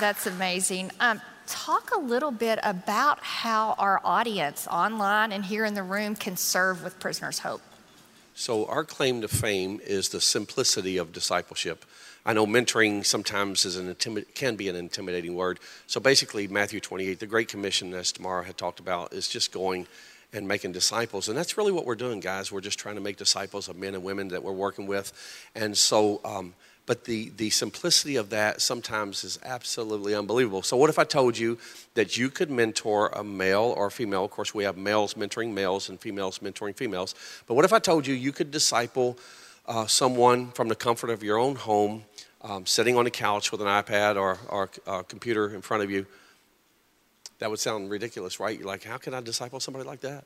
That's 0.00 0.26
amazing. 0.26 0.90
Um, 1.00 1.20
talk 1.46 1.94
a 1.94 1.98
little 1.98 2.32
bit 2.32 2.58
about 2.62 3.22
how 3.22 3.74
our 3.78 4.00
audience 4.02 4.66
online 4.66 5.32
and 5.32 5.44
here 5.44 5.66
in 5.66 5.74
the 5.74 5.82
room 5.82 6.16
can 6.16 6.36
serve 6.36 6.82
with 6.82 6.98
Prisoners 6.98 7.40
Hope. 7.40 7.60
So, 8.34 8.66
our 8.66 8.84
claim 8.84 9.20
to 9.20 9.28
fame 9.28 9.80
is 9.84 10.08
the 10.08 10.20
simplicity 10.20 10.96
of 10.96 11.12
discipleship. 11.12 11.84
I 12.26 12.32
know 12.32 12.46
mentoring 12.46 13.04
sometimes 13.04 13.64
is 13.64 13.76
an 13.76 13.94
can 14.34 14.56
be 14.56 14.68
an 14.68 14.76
intimidating 14.76 15.34
word. 15.34 15.60
So 15.86 16.00
basically, 16.00 16.48
Matthew 16.48 16.80
28, 16.80 17.20
the 17.20 17.26
Great 17.26 17.48
Commission, 17.48 17.92
as 17.92 18.12
Tamara 18.12 18.44
had 18.44 18.56
talked 18.56 18.80
about, 18.80 19.12
is 19.12 19.28
just 19.28 19.52
going 19.52 19.86
and 20.32 20.48
making 20.48 20.72
disciples. 20.72 21.28
And 21.28 21.36
that's 21.36 21.56
really 21.56 21.70
what 21.70 21.84
we're 21.84 21.94
doing, 21.94 22.20
guys. 22.20 22.50
We're 22.50 22.60
just 22.60 22.78
trying 22.78 22.96
to 22.96 23.00
make 23.00 23.16
disciples 23.16 23.68
of 23.68 23.76
men 23.76 23.94
and 23.94 24.02
women 24.02 24.28
that 24.28 24.42
we're 24.42 24.52
working 24.52 24.86
with. 24.86 25.12
And 25.54 25.76
so, 25.76 26.20
um, 26.24 26.54
but 26.86 27.04
the, 27.04 27.30
the 27.36 27.50
simplicity 27.50 28.16
of 28.16 28.30
that 28.30 28.60
sometimes 28.60 29.24
is 29.24 29.38
absolutely 29.44 30.14
unbelievable. 30.14 30.62
So, 30.62 30.76
what 30.76 30.90
if 30.90 30.98
I 30.98 31.04
told 31.04 31.38
you 31.38 31.58
that 31.94 32.18
you 32.18 32.28
could 32.28 32.50
mentor 32.50 33.08
a 33.08 33.24
male 33.24 33.74
or 33.76 33.86
a 33.86 33.90
female? 33.90 34.24
Of 34.24 34.30
course, 34.30 34.54
we 34.54 34.64
have 34.64 34.76
males 34.76 35.14
mentoring 35.14 35.52
males 35.54 35.88
and 35.88 35.98
females 35.98 36.40
mentoring 36.40 36.76
females. 36.76 37.14
But 37.46 37.54
what 37.54 37.64
if 37.64 37.72
I 37.72 37.78
told 37.78 38.06
you 38.06 38.14
you 38.14 38.32
could 38.32 38.50
disciple 38.50 39.18
uh, 39.66 39.86
someone 39.86 40.50
from 40.50 40.68
the 40.68 40.74
comfort 40.74 41.10
of 41.10 41.22
your 41.22 41.38
own 41.38 41.56
home 41.56 42.04
um, 42.42 42.66
sitting 42.66 42.96
on 42.96 43.06
a 43.06 43.10
couch 43.10 43.50
with 43.50 43.60
an 43.60 43.66
iPad 43.66 44.16
or, 44.16 44.38
or 44.48 44.70
a 44.86 45.02
computer 45.04 45.54
in 45.54 45.62
front 45.62 45.82
of 45.82 45.90
you. 45.90 46.06
That 47.38 47.50
would 47.50 47.58
sound 47.58 47.90
ridiculous, 47.90 48.38
right? 48.38 48.56
You're 48.58 48.68
like, 48.68 48.84
how 48.84 48.98
can 48.98 49.14
I 49.14 49.20
disciple 49.20 49.60
somebody 49.60 49.86
like 49.86 50.00
that? 50.02 50.24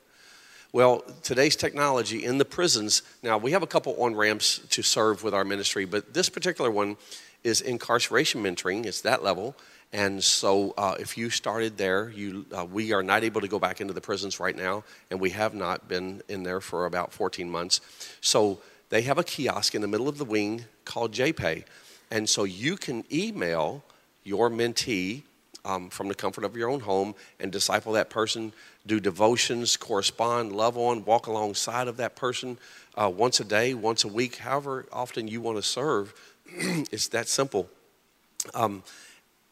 Well, 0.71 1.03
today's 1.23 1.55
technology 1.55 2.23
in 2.23 2.37
the 2.37 2.45
prisons, 2.45 3.01
now 3.23 3.37
we 3.37 3.51
have 3.53 3.63
a 3.63 3.67
couple 3.67 3.95
on 4.03 4.13
ramps 4.13 4.59
to 4.69 4.83
serve 4.83 5.23
with 5.23 5.33
our 5.33 5.43
ministry, 5.43 5.85
but 5.85 6.13
this 6.13 6.29
particular 6.29 6.69
one 6.69 6.97
is 7.43 7.61
incarceration 7.61 8.43
mentoring, 8.43 8.85
it's 8.85 9.01
that 9.01 9.23
level. 9.23 9.55
And 9.91 10.23
so, 10.23 10.75
uh, 10.77 10.95
if 10.99 11.17
you 11.17 11.31
started 11.31 11.77
there, 11.77 12.11
you, 12.11 12.45
uh, 12.55 12.63
we 12.63 12.93
are 12.93 13.01
not 13.01 13.23
able 13.23 13.41
to 13.41 13.47
go 13.47 13.57
back 13.57 13.81
into 13.81 13.93
the 13.93 14.01
prisons 14.01 14.39
right 14.39 14.55
now, 14.55 14.83
and 15.09 15.19
we 15.19 15.31
have 15.31 15.55
not 15.55 15.87
been 15.87 16.21
in 16.29 16.43
there 16.43 16.61
for 16.61 16.85
about 16.85 17.11
14 17.11 17.49
months. 17.49 17.81
So, 18.21 18.59
they 18.89 19.03
have 19.03 19.17
a 19.17 19.23
kiosk 19.23 19.75
in 19.75 19.81
the 19.81 19.87
middle 19.87 20.09
of 20.09 20.17
the 20.17 20.25
wing 20.25 20.65
called 20.85 21.13
JPay. 21.13 21.63
And 22.11 22.27
so, 22.27 22.43
you 22.43 22.75
can 22.75 23.03
email 23.11 23.83
your 24.23 24.49
mentee 24.49 25.23
um, 25.65 25.89
from 25.89 26.07
the 26.07 26.15
comfort 26.15 26.43
of 26.43 26.55
your 26.55 26.69
own 26.69 26.79
home 26.79 27.15
and 27.39 27.51
disciple 27.51 27.93
that 27.93 28.09
person, 28.09 28.53
do 28.85 28.99
devotions, 28.99 29.77
correspond, 29.77 30.51
love 30.51 30.77
on, 30.77 31.05
walk 31.05 31.27
alongside 31.27 31.87
of 31.87 31.97
that 31.97 32.15
person 32.15 32.57
uh, 32.95 33.09
once 33.09 33.39
a 33.39 33.43
day, 33.43 33.73
once 33.73 34.03
a 34.03 34.07
week, 34.07 34.37
however 34.37 34.85
often 34.91 35.27
you 35.27 35.41
want 35.41 35.57
to 35.57 35.63
serve. 35.63 36.13
it's 36.47 37.09
that 37.09 37.27
simple. 37.27 37.69
Um, 38.53 38.83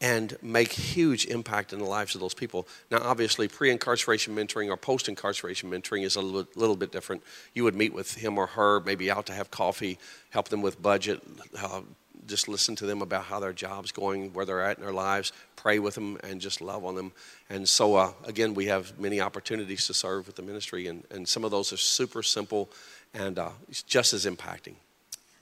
and 0.00 0.36
make 0.42 0.72
huge 0.72 1.26
impact 1.26 1.72
in 1.72 1.80
the 1.80 1.84
lives 1.84 2.14
of 2.14 2.20
those 2.20 2.34
people. 2.34 2.68
Now, 2.90 2.98
obviously, 3.02 3.48
pre-incarceration 3.48 4.34
mentoring 4.34 4.68
or 4.68 4.76
post-incarceration 4.76 5.68
mentoring 5.70 6.04
is 6.04 6.14
a 6.14 6.20
little, 6.20 6.46
little, 6.54 6.76
bit 6.76 6.92
different. 6.92 7.22
You 7.52 7.64
would 7.64 7.74
meet 7.74 7.92
with 7.92 8.14
him 8.14 8.38
or 8.38 8.46
her, 8.46 8.80
maybe 8.80 9.10
out 9.10 9.26
to 9.26 9.32
have 9.32 9.50
coffee, 9.50 9.98
help 10.30 10.48
them 10.50 10.62
with 10.62 10.80
budget, 10.80 11.20
uh, 11.58 11.80
just 12.26 12.46
listen 12.46 12.76
to 12.76 12.86
them 12.86 13.02
about 13.02 13.24
how 13.24 13.40
their 13.40 13.52
job's 13.52 13.90
going, 13.90 14.32
where 14.34 14.44
they're 14.44 14.62
at 14.62 14.76
in 14.76 14.84
their 14.84 14.92
lives, 14.92 15.32
pray 15.56 15.78
with 15.78 15.94
them, 15.94 16.18
and 16.22 16.40
just 16.40 16.60
love 16.60 16.84
on 16.84 16.94
them. 16.94 17.10
And 17.50 17.68
so, 17.68 17.96
uh, 17.96 18.12
again, 18.24 18.54
we 18.54 18.66
have 18.66 18.98
many 19.00 19.20
opportunities 19.20 19.86
to 19.86 19.94
serve 19.94 20.26
with 20.26 20.36
the 20.36 20.42
ministry, 20.42 20.86
and, 20.86 21.04
and 21.10 21.26
some 21.26 21.42
of 21.44 21.50
those 21.50 21.72
are 21.72 21.78
super 21.78 22.22
simple 22.22 22.70
and 23.14 23.38
uh, 23.38 23.50
just 23.86 24.12
as 24.12 24.26
impacting. 24.26 24.74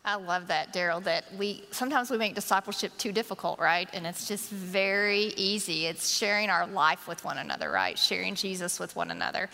I 0.07 0.15
love 0.15 0.47
that, 0.47 0.73
Daryl, 0.73 1.03
that 1.03 1.25
we 1.37 1.65
sometimes 1.73 2.13
we 2.13 2.17
make 2.17 2.37
discipleship 2.37 2.93
too 2.97 3.11
difficult, 3.11 3.59
right? 3.59 3.91
And 3.93 4.07
it's 4.07 4.29
just 4.29 4.51
very 4.51 5.35
easy. 5.37 5.87
It's 5.87 6.09
sharing 6.09 6.49
our 6.49 6.65
life 6.65 7.09
with 7.09 7.25
one 7.25 7.39
another, 7.39 7.73
right? 7.73 7.99
Sharing 7.99 8.37
Jesus 8.37 8.79
with 8.79 8.95
one 8.95 9.11
another. 9.11 9.51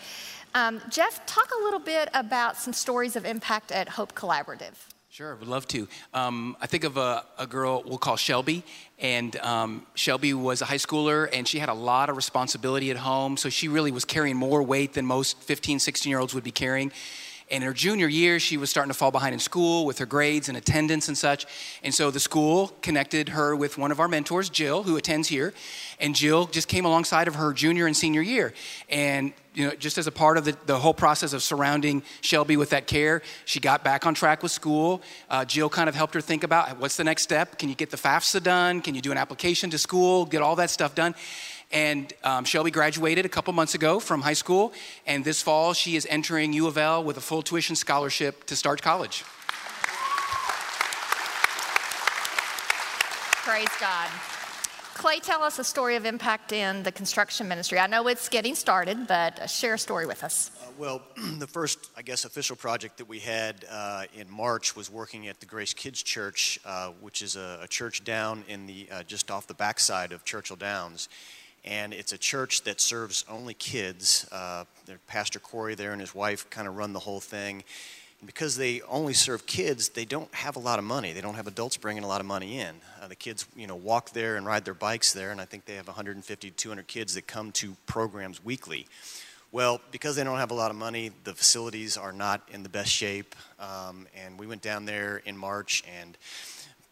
Um, 0.53 0.79
Jeff, 0.91 1.25
talk 1.25 1.49
a 1.59 1.63
little 1.63 1.79
bit 1.79 2.09
about 2.13 2.55
some 2.55 2.71
stories 2.71 3.15
of 3.15 3.25
impact 3.25 3.71
at 3.71 3.89
Hope 3.89 4.13
Collaborative. 4.13 4.75
Sure, 5.09 5.35
would 5.35 5.47
love 5.47 5.67
to. 5.67 5.87
Um, 6.13 6.55
I 6.61 6.67
think 6.67 6.83
of 6.83 6.97
a, 6.97 7.23
a, 7.37 7.45
girl 7.45 7.83
we'll 7.85 7.99
call 7.99 8.15
Shelby, 8.15 8.63
and 8.97 9.35
um, 9.37 9.85
Shelby 9.93 10.33
was 10.33 10.61
a 10.61 10.65
high 10.65 10.77
schooler, 10.77 11.29
and 11.31 11.47
she 11.47 11.59
had 11.59 11.69
a 11.69 11.73
lot 11.73 12.09
of 12.09 12.15
responsibility 12.15 12.89
at 12.89 12.97
home, 12.97 13.37
so 13.37 13.49
she 13.49 13.67
really 13.67 13.91
was 13.91 14.05
carrying 14.05 14.37
more 14.37 14.63
weight 14.63 14.93
than 14.93 15.05
most 15.05 15.39
15, 15.41 15.77
16 15.77 16.09
year 16.09 16.19
olds 16.19 16.33
would 16.33 16.43
be 16.43 16.51
carrying. 16.51 16.91
And 17.51 17.63
in 17.63 17.67
her 17.67 17.73
junior 17.73 18.07
year, 18.07 18.39
she 18.39 18.57
was 18.57 18.69
starting 18.69 18.89
to 18.89 18.97
fall 18.97 19.11
behind 19.11 19.33
in 19.33 19.39
school 19.39 19.85
with 19.85 19.99
her 19.99 20.05
grades 20.05 20.49
and 20.49 20.57
attendance 20.57 21.07
and 21.07 21.17
such. 21.17 21.45
And 21.83 21.93
so 21.93 22.11
the 22.11 22.19
school 22.19 22.73
connected 22.81 23.29
her 23.29 23.55
with 23.55 23.77
one 23.77 23.91
of 23.91 23.99
our 23.99 24.07
mentors, 24.07 24.49
Jill, 24.49 24.83
who 24.83 24.97
attends 24.97 25.27
here. 25.27 25.53
And 25.99 26.15
Jill 26.15 26.47
just 26.47 26.67
came 26.67 26.85
alongside 26.85 27.27
of 27.27 27.35
her 27.35 27.53
junior 27.53 27.85
and 27.85 27.95
senior 27.95 28.21
year. 28.21 28.53
And 28.89 29.33
you 29.53 29.67
know, 29.67 29.75
just 29.75 29.97
as 29.97 30.07
a 30.07 30.11
part 30.11 30.37
of 30.37 30.45
the, 30.45 30.57
the 30.65 30.79
whole 30.79 30.93
process 30.93 31.33
of 31.33 31.43
surrounding 31.43 32.01
Shelby 32.21 32.57
with 32.57 32.71
that 32.71 32.87
care, 32.87 33.21
she 33.45 33.59
got 33.59 33.83
back 33.83 34.05
on 34.05 34.13
track 34.13 34.41
with 34.41 34.51
school. 34.51 35.01
Uh, 35.29 35.45
Jill 35.45 35.69
kind 35.69 35.87
of 35.87 35.95
helped 35.95 36.15
her 36.15 36.21
think 36.21 36.43
about 36.43 36.79
what's 36.79 36.97
the 36.97 37.03
next 37.03 37.21
step? 37.21 37.59
Can 37.59 37.69
you 37.69 37.75
get 37.75 37.91
the 37.91 37.97
FAFSA 37.97 38.41
done? 38.41 38.81
Can 38.81 38.95
you 38.95 39.01
do 39.01 39.11
an 39.11 39.17
application 39.17 39.69
to 39.69 39.77
school? 39.77 40.25
Get 40.25 40.41
all 40.41 40.55
that 40.55 40.69
stuff 40.69 40.95
done. 40.95 41.13
And 41.73 42.13
um, 42.23 42.45
Shelby 42.45 42.69
graduated 42.69 43.25
a 43.25 43.29
couple 43.29 43.51
months 43.51 43.73
ago 43.73 43.99
from 43.99 44.21
high 44.21 44.33
school, 44.33 44.73
and 45.07 45.25
this 45.25 45.41
fall 45.41 45.73
she 45.73 45.95
is 45.95 46.05
entering 46.07 46.53
U 46.53 46.67
of 46.67 46.77
L 46.77 47.03
with 47.03 47.17
a 47.17 47.21
full 47.21 47.41
tuition 47.41 47.75
scholarship 47.75 48.45
to 48.45 48.55
start 48.55 48.83
college. 48.83 49.23
Praise 53.43 53.67
God. 53.79 54.09
Clay, 54.93 55.19
tell 55.19 55.41
us 55.41 55.57
a 55.57 55.63
story 55.63 55.95
of 55.95 56.05
impact 56.05 56.51
in 56.51 56.83
the 56.83 56.91
construction 56.91 57.47
ministry. 57.47 57.79
I 57.79 57.87
know 57.87 58.07
it's 58.07 58.29
getting 58.29 58.53
started, 58.53 59.07
but 59.07 59.49
share 59.49 59.73
a 59.73 59.79
story 59.79 60.05
with 60.05 60.23
us. 60.23 60.51
Uh, 60.61 60.67
well, 60.77 61.01
the 61.39 61.47
first, 61.47 61.89
I 61.97 62.03
guess, 62.03 62.23
official 62.23 62.55
project 62.55 62.99
that 62.99 63.09
we 63.09 63.19
had 63.19 63.65
uh, 63.69 64.03
in 64.15 64.29
March 64.29 64.75
was 64.75 64.91
working 64.91 65.27
at 65.27 65.39
the 65.39 65.47
Grace 65.47 65.73
Kids 65.73 66.03
Church, 66.03 66.59
uh, 66.63 66.91
which 67.01 67.23
is 67.23 67.35
a, 67.35 67.59
a, 67.63 67.67
church 67.67 68.03
down 68.03 68.45
in 68.47 68.67
the 68.67 68.87
uh, 68.91 69.03
just 69.03 69.31
off 69.31 69.47
the 69.47 69.55
backside 69.55 70.11
of 70.11 70.23
Churchill 70.23 70.55
Downs 70.55 71.09
and 71.65 71.93
it's 71.93 72.11
a 72.11 72.17
church 72.17 72.63
that 72.63 72.81
serves 72.81 73.23
only 73.29 73.53
kids. 73.53 74.27
Uh, 74.31 74.65
Pastor 75.07 75.39
Corey 75.39 75.75
there 75.75 75.91
and 75.91 76.01
his 76.01 76.13
wife 76.13 76.49
kind 76.49 76.67
of 76.67 76.75
run 76.75 76.93
the 76.93 76.99
whole 76.99 77.19
thing. 77.19 77.63
And 78.19 78.27
because 78.27 78.57
they 78.57 78.81
only 78.81 79.13
serve 79.13 79.45
kids, 79.45 79.89
they 79.89 80.05
don't 80.05 80.33
have 80.33 80.55
a 80.55 80.59
lot 80.59 80.79
of 80.79 80.85
money. 80.85 81.13
They 81.13 81.21
don't 81.21 81.35
have 81.35 81.47
adults 81.47 81.77
bringing 81.77 82.03
a 82.03 82.07
lot 82.07 82.21
of 82.21 82.27
money 82.27 82.59
in. 82.59 82.75
Uh, 83.01 83.07
the 83.07 83.15
kids, 83.15 83.45
you 83.55 83.67
know, 83.67 83.75
walk 83.75 84.11
there 84.11 84.35
and 84.35 84.45
ride 84.45 84.65
their 84.65 84.73
bikes 84.73 85.13
there, 85.13 85.31
and 85.31 85.39
I 85.41 85.45
think 85.45 85.65
they 85.65 85.75
have 85.75 85.87
150 85.87 86.49
to 86.49 86.55
200 86.55 86.87
kids 86.87 87.15
that 87.15 87.27
come 87.27 87.51
to 87.53 87.75
programs 87.85 88.43
weekly. 88.43 88.87
Well, 89.51 89.81
because 89.91 90.15
they 90.15 90.23
don't 90.23 90.39
have 90.39 90.51
a 90.51 90.55
lot 90.55 90.71
of 90.71 90.77
money, 90.77 91.11
the 91.25 91.33
facilities 91.33 91.95
are 91.95 92.11
not 92.11 92.41
in 92.51 92.63
the 92.63 92.69
best 92.69 92.89
shape. 92.89 93.35
Um, 93.59 94.07
and 94.25 94.39
we 94.39 94.47
went 94.47 94.63
down 94.63 94.85
there 94.85 95.21
in 95.25 95.37
March 95.37 95.83
and 96.01 96.17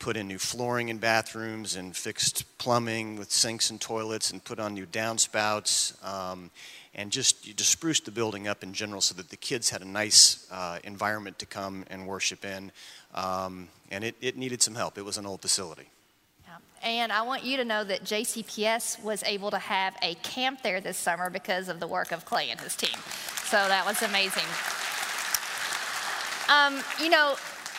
put 0.02 0.18
in 0.18 0.28
new 0.28 0.40
flooring 0.40 0.90
in 0.90 0.98
bathrooms 0.98 1.76
and 1.76 1.96
fixed 1.96 2.44
plumbing 2.58 3.18
with 3.18 3.32
sinks 3.32 3.70
and 3.70 3.80
toilets 3.80 4.32
and 4.32 4.44
put 4.44 4.60
on 4.60 4.74
new 4.74 4.88
downspouts 4.88 5.94
um, 6.04 6.50
and 6.96 7.12
just 7.12 7.56
just 7.56 7.70
spruced 7.70 8.06
the 8.06 8.12
building 8.12 8.48
up 8.48 8.64
in 8.64 8.74
general 8.74 9.00
so 9.00 9.14
that 9.14 9.30
the 9.30 9.38
kids 9.38 9.70
had 9.70 9.82
a 9.82 9.88
nice 9.88 10.48
uh, 10.52 10.80
environment 10.84 11.38
to 11.38 11.46
come 11.46 11.86
and 11.92 12.08
worship 12.08 12.44
in. 12.44 12.72
Um, 13.14 13.68
and 13.92 14.04
it, 14.04 14.16
it 14.22 14.38
needed 14.38 14.64
some 14.64 14.74
help. 14.74 14.98
It 14.98 15.06
was 15.06 15.18
an 15.18 15.26
old 15.26 15.42
facility. 15.42 15.88
And 16.84 17.12
I 17.12 17.22
want 17.22 17.44
you 17.44 17.58
to 17.58 17.66
know 17.66 17.84
that 17.84 18.04
JCPS 18.04 19.04
was 19.04 19.22
able 19.24 19.52
to 19.52 19.60
have 19.60 19.96
a 20.02 20.16
camp 20.16 20.64
there 20.64 20.82
this 20.82 20.98
summer 20.98 21.30
because 21.30 21.70
of 21.70 21.80
the 21.80 21.86
work 21.86 22.12
of 22.12 22.26
Clay 22.26 22.50
and 22.50 22.60
his 22.60 22.76
team. 22.76 22.98
So 23.44 23.58
that 23.58 23.86
was 23.86 24.02
amazing. 24.02 24.50
Um, 26.50 26.84
you 27.00 27.12
know, 27.12 27.36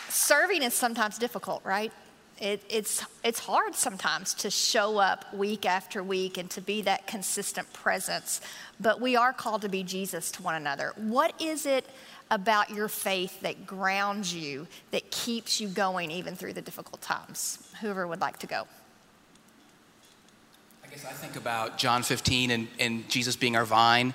serving 0.08 0.62
is 0.62 0.74
sometimes 0.74 1.18
difficult, 1.18 1.64
right? 1.64 1.90
It, 2.40 2.64
it's, 2.68 3.04
it's 3.22 3.38
hard 3.38 3.74
sometimes 3.74 4.34
to 4.34 4.50
show 4.50 4.98
up 4.98 5.32
week 5.32 5.64
after 5.64 6.02
week 6.02 6.38
and 6.38 6.50
to 6.50 6.60
be 6.60 6.82
that 6.82 7.06
consistent 7.06 7.72
presence, 7.72 8.40
but 8.80 9.00
we 9.00 9.14
are 9.14 9.32
called 9.32 9.62
to 9.62 9.68
be 9.68 9.82
Jesus 9.82 10.30
to 10.32 10.42
one 10.42 10.56
another. 10.56 10.92
What 10.96 11.40
is 11.40 11.66
it 11.66 11.86
about 12.30 12.70
your 12.70 12.88
faith 12.88 13.40
that 13.42 13.66
grounds 13.66 14.34
you, 14.34 14.66
that 14.90 15.10
keeps 15.10 15.60
you 15.60 15.68
going 15.68 16.10
even 16.10 16.34
through 16.34 16.54
the 16.54 16.62
difficult 16.62 17.00
times? 17.00 17.58
Whoever 17.80 18.06
would 18.06 18.20
like 18.20 18.38
to 18.40 18.46
go. 18.46 18.66
I 20.84 20.88
guess 20.88 21.04
I 21.04 21.12
think 21.12 21.36
about 21.36 21.78
John 21.78 22.02
15 22.02 22.50
and, 22.50 22.68
and 22.80 23.08
Jesus 23.08 23.36
being 23.36 23.54
our 23.54 23.64
vine. 23.64 24.14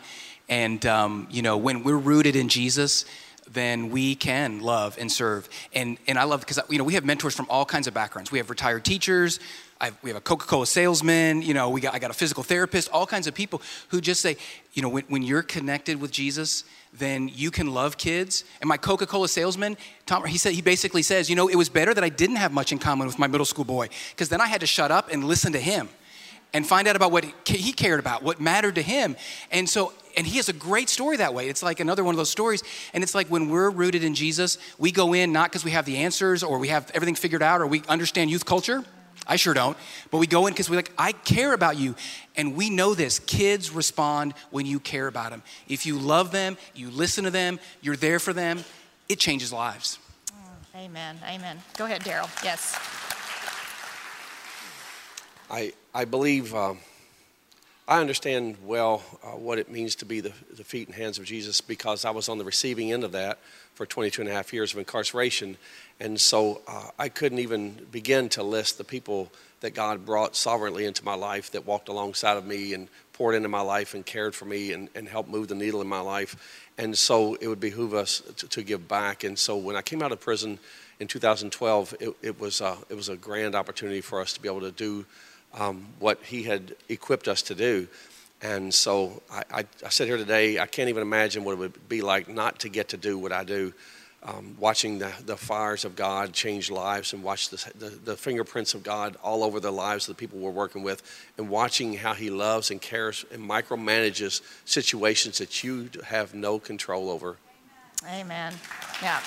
And, 0.49 0.85
um, 0.85 1.27
you 1.29 1.41
know, 1.41 1.57
when 1.57 1.83
we're 1.83 1.97
rooted 1.97 2.35
in 2.35 2.49
Jesus, 2.49 3.05
then 3.51 3.89
we 3.89 4.15
can 4.15 4.59
love 4.61 4.97
and 4.99 5.11
serve. 5.11 5.49
And, 5.73 5.97
and 6.07 6.17
I 6.17 6.23
love 6.23 6.41
because 6.41 6.59
you 6.69 6.77
know 6.77 6.83
we 6.83 6.93
have 6.95 7.05
mentors 7.05 7.35
from 7.35 7.47
all 7.49 7.65
kinds 7.65 7.87
of 7.87 7.93
backgrounds. 7.93 8.31
We 8.31 8.39
have 8.39 8.49
retired 8.49 8.85
teachers. 8.85 9.39
I've, 9.79 9.95
we 10.01 10.09
have 10.09 10.17
a 10.17 10.21
Coca-Cola 10.21 10.65
salesman. 10.65 11.41
You 11.41 11.53
know, 11.53 11.69
we 11.69 11.81
got 11.81 11.93
I 11.93 11.99
got 11.99 12.11
a 12.11 12.15
physical 12.15 12.43
therapist. 12.43 12.89
All 12.91 13.05
kinds 13.05 13.27
of 13.27 13.33
people 13.33 13.61
who 13.89 14.01
just 14.01 14.21
say, 14.21 14.37
you 14.73 14.81
know, 14.81 14.89
when, 14.89 15.03
when 15.07 15.21
you're 15.21 15.43
connected 15.43 16.01
with 16.01 16.11
Jesus, 16.11 16.63
then 16.93 17.29
you 17.33 17.51
can 17.51 17.73
love 17.73 17.97
kids. 17.97 18.43
And 18.61 18.67
my 18.67 18.77
Coca-Cola 18.77 19.27
salesman, 19.27 19.77
Tom, 20.05 20.25
he 20.25 20.37
said 20.37 20.53
he 20.53 20.61
basically 20.61 21.03
says, 21.03 21.29
you 21.29 21.35
know, 21.35 21.47
it 21.47 21.55
was 21.55 21.69
better 21.69 21.93
that 21.93 22.03
I 22.03 22.09
didn't 22.09 22.37
have 22.37 22.51
much 22.51 22.71
in 22.71 22.79
common 22.79 23.07
with 23.07 23.19
my 23.19 23.27
middle 23.27 23.45
school 23.45 23.65
boy 23.65 23.89
because 24.11 24.29
then 24.29 24.41
I 24.41 24.47
had 24.47 24.61
to 24.61 24.67
shut 24.67 24.91
up 24.91 25.11
and 25.11 25.23
listen 25.23 25.53
to 25.53 25.59
him 25.59 25.89
and 26.53 26.65
find 26.65 26.87
out 26.87 26.95
about 26.95 27.11
what 27.11 27.25
he 27.45 27.73
cared 27.73 27.99
about, 27.99 28.23
what 28.23 28.39
mattered 28.39 28.75
to 28.75 28.81
him. 28.81 29.15
And 29.51 29.69
so, 29.69 29.93
and 30.17 30.25
he 30.25 30.37
has 30.37 30.49
a 30.49 30.53
great 30.53 30.89
story 30.89 31.17
that 31.17 31.33
way. 31.33 31.47
It's 31.47 31.61
like 31.61 31.79
another 31.79 32.03
one 32.03 32.13
of 32.15 32.17
those 32.17 32.31
stories. 32.31 32.63
And 32.93 33.03
it's 33.03 33.13
like 33.13 33.27
when 33.27 33.49
we're 33.49 33.69
rooted 33.69 34.03
in 34.03 34.15
Jesus, 34.15 34.57
we 34.79 34.91
go 34.91 35.13
in 35.13 35.31
not 35.31 35.51
because 35.51 35.63
we 35.63 35.71
have 35.71 35.85
the 35.85 35.97
answers 35.97 36.41
or 36.41 36.57
we 36.57 36.69
have 36.69 36.89
everything 36.95 37.13
figured 37.15 37.43
out 37.43 37.61
or 37.61 37.67
we 37.67 37.83
understand 37.87 38.31
youth 38.31 38.43
culture. 38.43 38.83
I 39.27 39.35
sure 39.35 39.53
don't. 39.53 39.77
But 40.09 40.17
we 40.17 40.25
go 40.25 40.47
in 40.47 40.53
because 40.53 40.69
we're 40.69 40.77
like, 40.77 40.91
I 40.97 41.11
care 41.11 41.53
about 41.53 41.77
you. 41.77 41.95
And 42.35 42.55
we 42.55 42.69
know 42.71 42.95
this. 42.95 43.19
Kids 43.19 43.69
respond 43.69 44.33
when 44.49 44.65
you 44.65 44.79
care 44.79 45.07
about 45.07 45.31
them. 45.31 45.43
If 45.67 45.85
you 45.85 45.99
love 45.99 46.31
them, 46.31 46.57
you 46.73 46.89
listen 46.89 47.23
to 47.25 47.31
them, 47.31 47.59
you're 47.81 47.95
there 47.95 48.19
for 48.19 48.33
them, 48.33 48.63
it 49.07 49.19
changes 49.19 49.53
lives. 49.53 49.99
Oh, 50.33 50.79
amen. 50.79 51.19
Amen. 51.27 51.59
Go 51.77 51.85
ahead, 51.85 52.01
Daryl. 52.01 52.29
Yes. 52.43 52.75
I, 55.49 55.73
I 55.93 56.05
believe 56.05 56.55
uh, 56.55 56.73
I 57.89 58.01
understand 58.01 58.57
well 58.65 59.01
uh, 59.23 59.29
what 59.29 59.59
it 59.59 59.71
means 59.71 59.95
to 59.95 60.05
be 60.05 60.19
the, 60.19 60.33
the 60.51 60.65
feet 60.65 60.89
and 60.89 60.95
hands 60.95 61.19
of 61.19 61.23
Jesus 61.23 61.61
because 61.61 62.03
I 62.03 62.09
was 62.09 62.27
on 62.27 62.37
the 62.37 62.43
receiving 62.43 62.91
end 62.91 63.05
of 63.05 63.13
that 63.13 63.39
for 63.75 63.85
22 63.85 64.23
and 64.23 64.29
a 64.29 64.33
half 64.33 64.51
years 64.51 64.73
of 64.73 64.79
incarceration. 64.79 65.55
And 65.97 66.19
so 66.19 66.61
uh, 66.67 66.89
I 66.99 67.07
couldn't 67.07 67.39
even 67.39 67.87
begin 67.89 68.27
to 68.29 68.43
list 68.43 68.77
the 68.77 68.83
people 68.83 69.31
that 69.61 69.73
God 69.73 70.05
brought 70.05 70.35
sovereignly 70.35 70.83
into 70.83 71.05
my 71.05 71.13
life 71.15 71.51
that 71.51 71.65
walked 71.65 71.87
alongside 71.87 72.35
of 72.35 72.45
me 72.45 72.73
and 72.73 72.89
poured 73.13 73.35
into 73.35 73.47
my 73.47 73.61
life 73.61 73.93
and 73.93 74.05
cared 74.05 74.35
for 74.35 74.43
me 74.43 74.73
and, 74.73 74.89
and 74.93 75.07
helped 75.07 75.29
move 75.29 75.47
the 75.47 75.55
needle 75.55 75.79
in 75.79 75.87
my 75.87 76.01
life. 76.01 76.67
And 76.77 76.97
so 76.97 77.35
it 77.35 77.47
would 77.47 77.61
behoove 77.61 77.93
us 77.93 78.21
to, 78.35 78.49
to 78.49 78.63
give 78.63 78.89
back. 78.89 79.23
And 79.23 79.39
so 79.39 79.55
when 79.55 79.77
I 79.77 79.81
came 79.81 80.03
out 80.03 80.11
of 80.11 80.19
prison 80.19 80.59
in 80.99 81.07
2012, 81.07 81.95
it, 82.01 82.09
it 82.21 82.39
was, 82.39 82.59
uh, 82.59 82.75
it 82.89 82.95
was 82.95 83.07
a 83.07 83.15
grand 83.15 83.55
opportunity 83.55 84.01
for 84.01 84.19
us 84.19 84.33
to 84.33 84.41
be 84.41 84.49
able 84.49 84.59
to 84.59 84.71
do 84.71 85.05
um, 85.53 85.87
what 85.99 86.23
He 86.23 86.43
had 86.43 86.75
equipped 86.89 87.27
us 87.27 87.41
to 87.43 87.55
do. 87.55 87.87
And 88.41 88.73
so 88.73 89.21
I, 89.31 89.43
I, 89.51 89.65
I, 89.85 89.89
sit 89.89 90.07
here 90.07 90.17
today, 90.17 90.59
I 90.59 90.67
can't 90.67 90.89
even 90.89 91.01
imagine 91.01 91.43
what 91.43 91.53
it 91.53 91.57
would 91.57 91.89
be 91.89 92.01
like 92.01 92.29
not 92.29 92.59
to 92.59 92.69
get 92.69 92.89
to 92.89 92.97
do 92.97 93.17
what 93.17 93.31
I 93.31 93.43
do. 93.43 93.73
Um, 94.23 94.57
watching 94.59 94.99
the, 94.99 95.11
the 95.25 95.37
fires 95.37 95.85
of 95.85 95.95
God 95.95 96.33
change 96.33 96.69
lives 96.69 97.13
and 97.13 97.23
watch 97.23 97.49
the, 97.49 97.71
the, 97.77 97.89
the, 97.89 98.17
fingerprints 98.17 98.73
of 98.73 98.83
God 98.83 99.15
all 99.23 99.43
over 99.43 99.59
the 99.59 99.71
lives 99.71 100.09
of 100.09 100.15
the 100.15 100.19
people 100.19 100.39
we're 100.39 100.51
working 100.51 100.83
with, 100.83 101.01
and 101.37 101.49
watching 101.49 101.93
how 101.93 102.13
He 102.13 102.29
loves 102.29 102.71
and 102.71 102.81
cares 102.81 103.25
and 103.31 103.47
micromanages 103.47 104.41
situations 104.65 105.37
that 105.37 105.63
you 105.63 105.89
have 106.03 106.33
no 106.33 106.59
control 106.59 107.09
over. 107.09 107.37
Amen. 108.05 108.53
Yeah. 109.01 109.21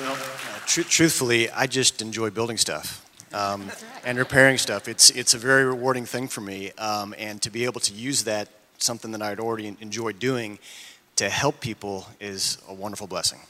Well, 0.00 0.12
uh, 0.12 0.58
tr- 0.64 0.82
truthfully, 0.82 1.50
I 1.50 1.66
just 1.66 2.00
enjoy 2.00 2.30
building 2.30 2.56
stuff. 2.56 3.04
Um, 3.32 3.70
and 4.04 4.16
repairing 4.16 4.56
stuff. 4.56 4.88
It's, 4.88 5.10
it's 5.10 5.34
a 5.34 5.38
very 5.38 5.64
rewarding 5.64 6.06
thing 6.06 6.28
for 6.28 6.40
me. 6.40 6.72
Um, 6.78 7.14
and 7.18 7.42
to 7.42 7.50
be 7.50 7.64
able 7.64 7.80
to 7.80 7.92
use 7.92 8.24
that, 8.24 8.48
something 8.78 9.10
that 9.10 9.20
I'd 9.20 9.40
already 9.40 9.76
enjoyed 9.80 10.18
doing, 10.18 10.58
to 11.16 11.28
help 11.28 11.60
people 11.60 12.06
is 12.20 12.58
a 12.68 12.74
wonderful 12.74 13.06
blessing. 13.06 13.40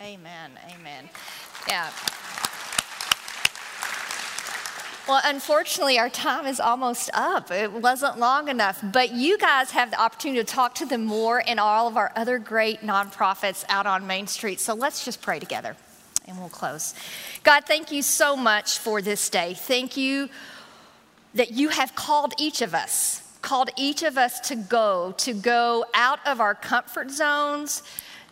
Amen. 0.00 0.52
Amen. 0.78 1.08
Yeah. 1.66 1.90
Well, 5.08 5.20
unfortunately, 5.24 5.98
our 5.98 6.10
time 6.10 6.46
is 6.46 6.60
almost 6.60 7.10
up. 7.12 7.50
It 7.50 7.72
wasn't 7.72 8.18
long 8.18 8.48
enough, 8.48 8.82
but 8.82 9.12
you 9.12 9.36
guys 9.38 9.70
have 9.72 9.90
the 9.90 10.00
opportunity 10.00 10.40
to 10.40 10.46
talk 10.46 10.74
to 10.76 10.86
them 10.86 11.04
more 11.04 11.42
and 11.46 11.58
all 11.58 11.88
of 11.88 11.96
our 11.96 12.12
other 12.14 12.38
great 12.38 12.82
nonprofits 12.82 13.64
out 13.68 13.86
on 13.86 14.06
Main 14.06 14.26
Street. 14.26 14.60
So 14.60 14.74
let's 14.74 15.04
just 15.04 15.20
pray 15.20 15.38
together 15.38 15.76
and 16.26 16.38
we'll 16.38 16.48
close. 16.48 16.94
God, 17.42 17.64
thank 17.66 17.92
you 17.92 18.02
so 18.02 18.36
much 18.36 18.78
for 18.78 19.02
this 19.02 19.28
day. 19.28 19.54
Thank 19.54 19.96
you 19.96 20.28
that 21.34 21.52
you 21.52 21.68
have 21.68 21.94
called 21.94 22.32
each 22.38 22.62
of 22.62 22.74
us, 22.74 23.22
called 23.42 23.70
each 23.76 24.02
of 24.02 24.16
us 24.16 24.40
to 24.48 24.56
go, 24.56 25.14
to 25.18 25.32
go 25.32 25.84
out 25.94 26.20
of 26.26 26.40
our 26.40 26.54
comfort 26.54 27.10
zones 27.10 27.82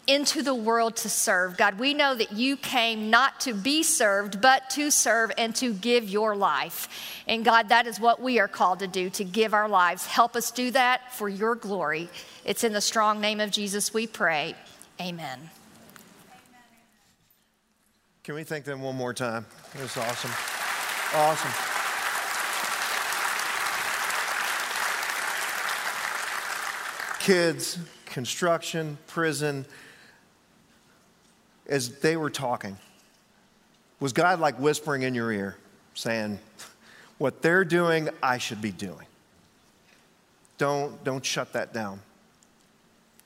into 0.07 0.43
the 0.43 0.55
world 0.55 0.97
to 0.97 1.09
serve. 1.09 1.57
God, 1.57 1.79
we 1.79 1.95
know 1.95 2.15
that 2.15 2.33
you 2.33 2.57
came 2.57 3.09
not 3.11 3.41
to 3.41 3.55
be 3.55 3.83
served, 3.83 4.41
but 4.41 4.69
to 4.71 4.91
serve 4.91 5.31
and 5.39 5.55
to 5.57 5.73
give 5.73 6.09
your 6.09 6.35
life. 6.35 7.23
And 7.29 7.45
God, 7.45 7.69
that 7.69 7.87
is 7.87 8.01
what 8.01 8.21
we 8.21 8.41
are 8.41 8.49
called 8.49 8.81
to 8.81 8.89
do, 8.89 9.11
to 9.11 9.25
give 9.25 9.55
our 9.55 9.69
lives. 9.69 10.07
Help 10.07 10.35
us 10.35 10.51
do 10.51 10.73
that 10.73 11.15
for 11.15 11.29
your 11.29 11.55
glory. 11.55 12.09
It's 12.45 12.65
in 12.65 12.73
the 12.73 12.81
strong 12.81 13.21
name 13.21 13.39
of 13.39 13.53
Jesus 13.53 13.95
we 13.95 14.07
pray. 14.09 14.57
Amen. 15.01 15.51
Can 18.25 18.37
we 18.37 18.45
thank 18.45 18.65
them 18.65 18.83
one 18.83 18.95
more 18.95 19.13
time? 19.13 19.45
It 19.75 19.81
was 19.81 19.97
awesome. 19.97 20.31
Awesome. 21.13 21.51
Kids, 27.19 27.79
construction, 28.07 28.97
prison, 29.09 29.67
as 31.67 31.99
they 31.99 32.17
were 32.17 32.31
talking, 32.31 32.77
was 33.99 34.13
God 34.13 34.39
like 34.39 34.57
whispering 34.61 35.03
in 35.03 35.17
your 35.17 35.33
ear, 35.33 35.57
saying, 35.95 36.39
What 37.19 37.43
they're 37.43 37.65
doing, 37.65 38.09
I 38.23 38.39
should 38.39 38.63
be 38.63 38.71
doing? 38.71 39.07
Don't, 40.59 41.03
don't 41.03 41.25
shut 41.25 41.53
that 41.55 41.73
down. 41.73 41.99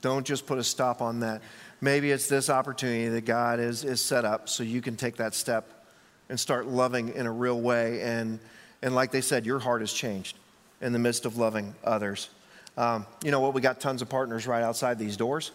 Don't 0.02 0.26
just 0.26 0.46
put 0.46 0.58
a 0.58 0.64
stop 0.64 1.00
on 1.00 1.20
that. 1.20 1.42
Maybe 1.80 2.10
it's 2.10 2.28
this 2.28 2.48
opportunity 2.50 3.08
that 3.08 3.24
God 3.24 3.60
is, 3.60 3.84
is 3.84 4.00
set 4.00 4.24
up 4.24 4.48
so 4.48 4.62
you 4.62 4.80
can 4.80 4.96
take 4.96 5.16
that 5.16 5.34
step 5.34 5.86
and 6.28 6.38
start 6.38 6.66
loving 6.66 7.10
in 7.14 7.26
a 7.26 7.32
real 7.32 7.60
way. 7.60 8.02
And, 8.02 8.38
and 8.82 8.94
like 8.94 9.10
they 9.10 9.20
said, 9.20 9.46
your 9.46 9.58
heart 9.58 9.80
has 9.80 9.92
changed 9.92 10.36
in 10.80 10.92
the 10.92 10.98
midst 10.98 11.24
of 11.24 11.36
loving 11.36 11.74
others. 11.84 12.28
Um, 12.76 13.06
you 13.24 13.30
know 13.30 13.40
what? 13.40 13.54
We 13.54 13.60
got 13.60 13.80
tons 13.80 14.02
of 14.02 14.08
partners 14.08 14.46
right 14.46 14.62
outside 14.62 14.98
these 14.98 15.16
doors. 15.16 15.52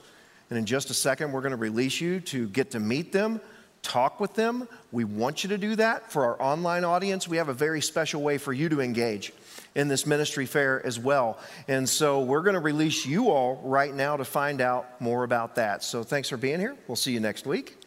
And 0.50 0.58
in 0.58 0.66
just 0.66 0.90
a 0.90 0.94
second, 0.94 1.32
we're 1.32 1.42
going 1.42 1.52
to 1.52 1.58
release 1.58 2.02
you 2.02 2.20
to 2.22 2.48
get 2.50 2.72
to 2.72 2.80
meet 2.80 3.12
them, 3.12 3.40
talk 3.82 4.20
with 4.20 4.34
them. 4.36 4.68
We 4.92 5.04
want 5.04 5.44
you 5.44 5.50
to 5.50 5.58
do 5.58 5.76
that. 5.76 6.12
For 6.12 6.26
our 6.26 6.42
online 6.42 6.84
audience, 6.84 7.28
we 7.28 7.38
have 7.38 7.50
a 7.50 7.54
very 7.54 7.82
special 7.82 8.22
way 8.22 8.38
for 8.38 8.54
you 8.54 8.70
to 8.70 8.82
engage 8.82 9.34
in 9.76 9.88
this 9.88 10.06
ministry 10.06 10.46
fair 10.46 10.86
as 10.86 11.00
well. 11.00 11.40
And 11.68 11.88
so 11.88 12.22
we're 12.22 12.42
going 12.42 12.56
to 12.56 12.60
release 12.60 13.06
you 13.06 13.30
all 13.30 13.62
right 13.64 13.94
now 13.94 14.18
to 14.18 14.26
find 14.26 14.62
out 14.62 15.00
more 15.02 15.24
about 15.24 15.56
that. 15.56 15.84
So 15.84 16.04
thanks 16.04 16.30
for 16.30 16.38
being 16.38 16.60
here. 16.60 16.76
We'll 16.88 16.96
see 16.96 17.14
you 17.14 17.20
next 17.20 17.46
week. 17.46 17.81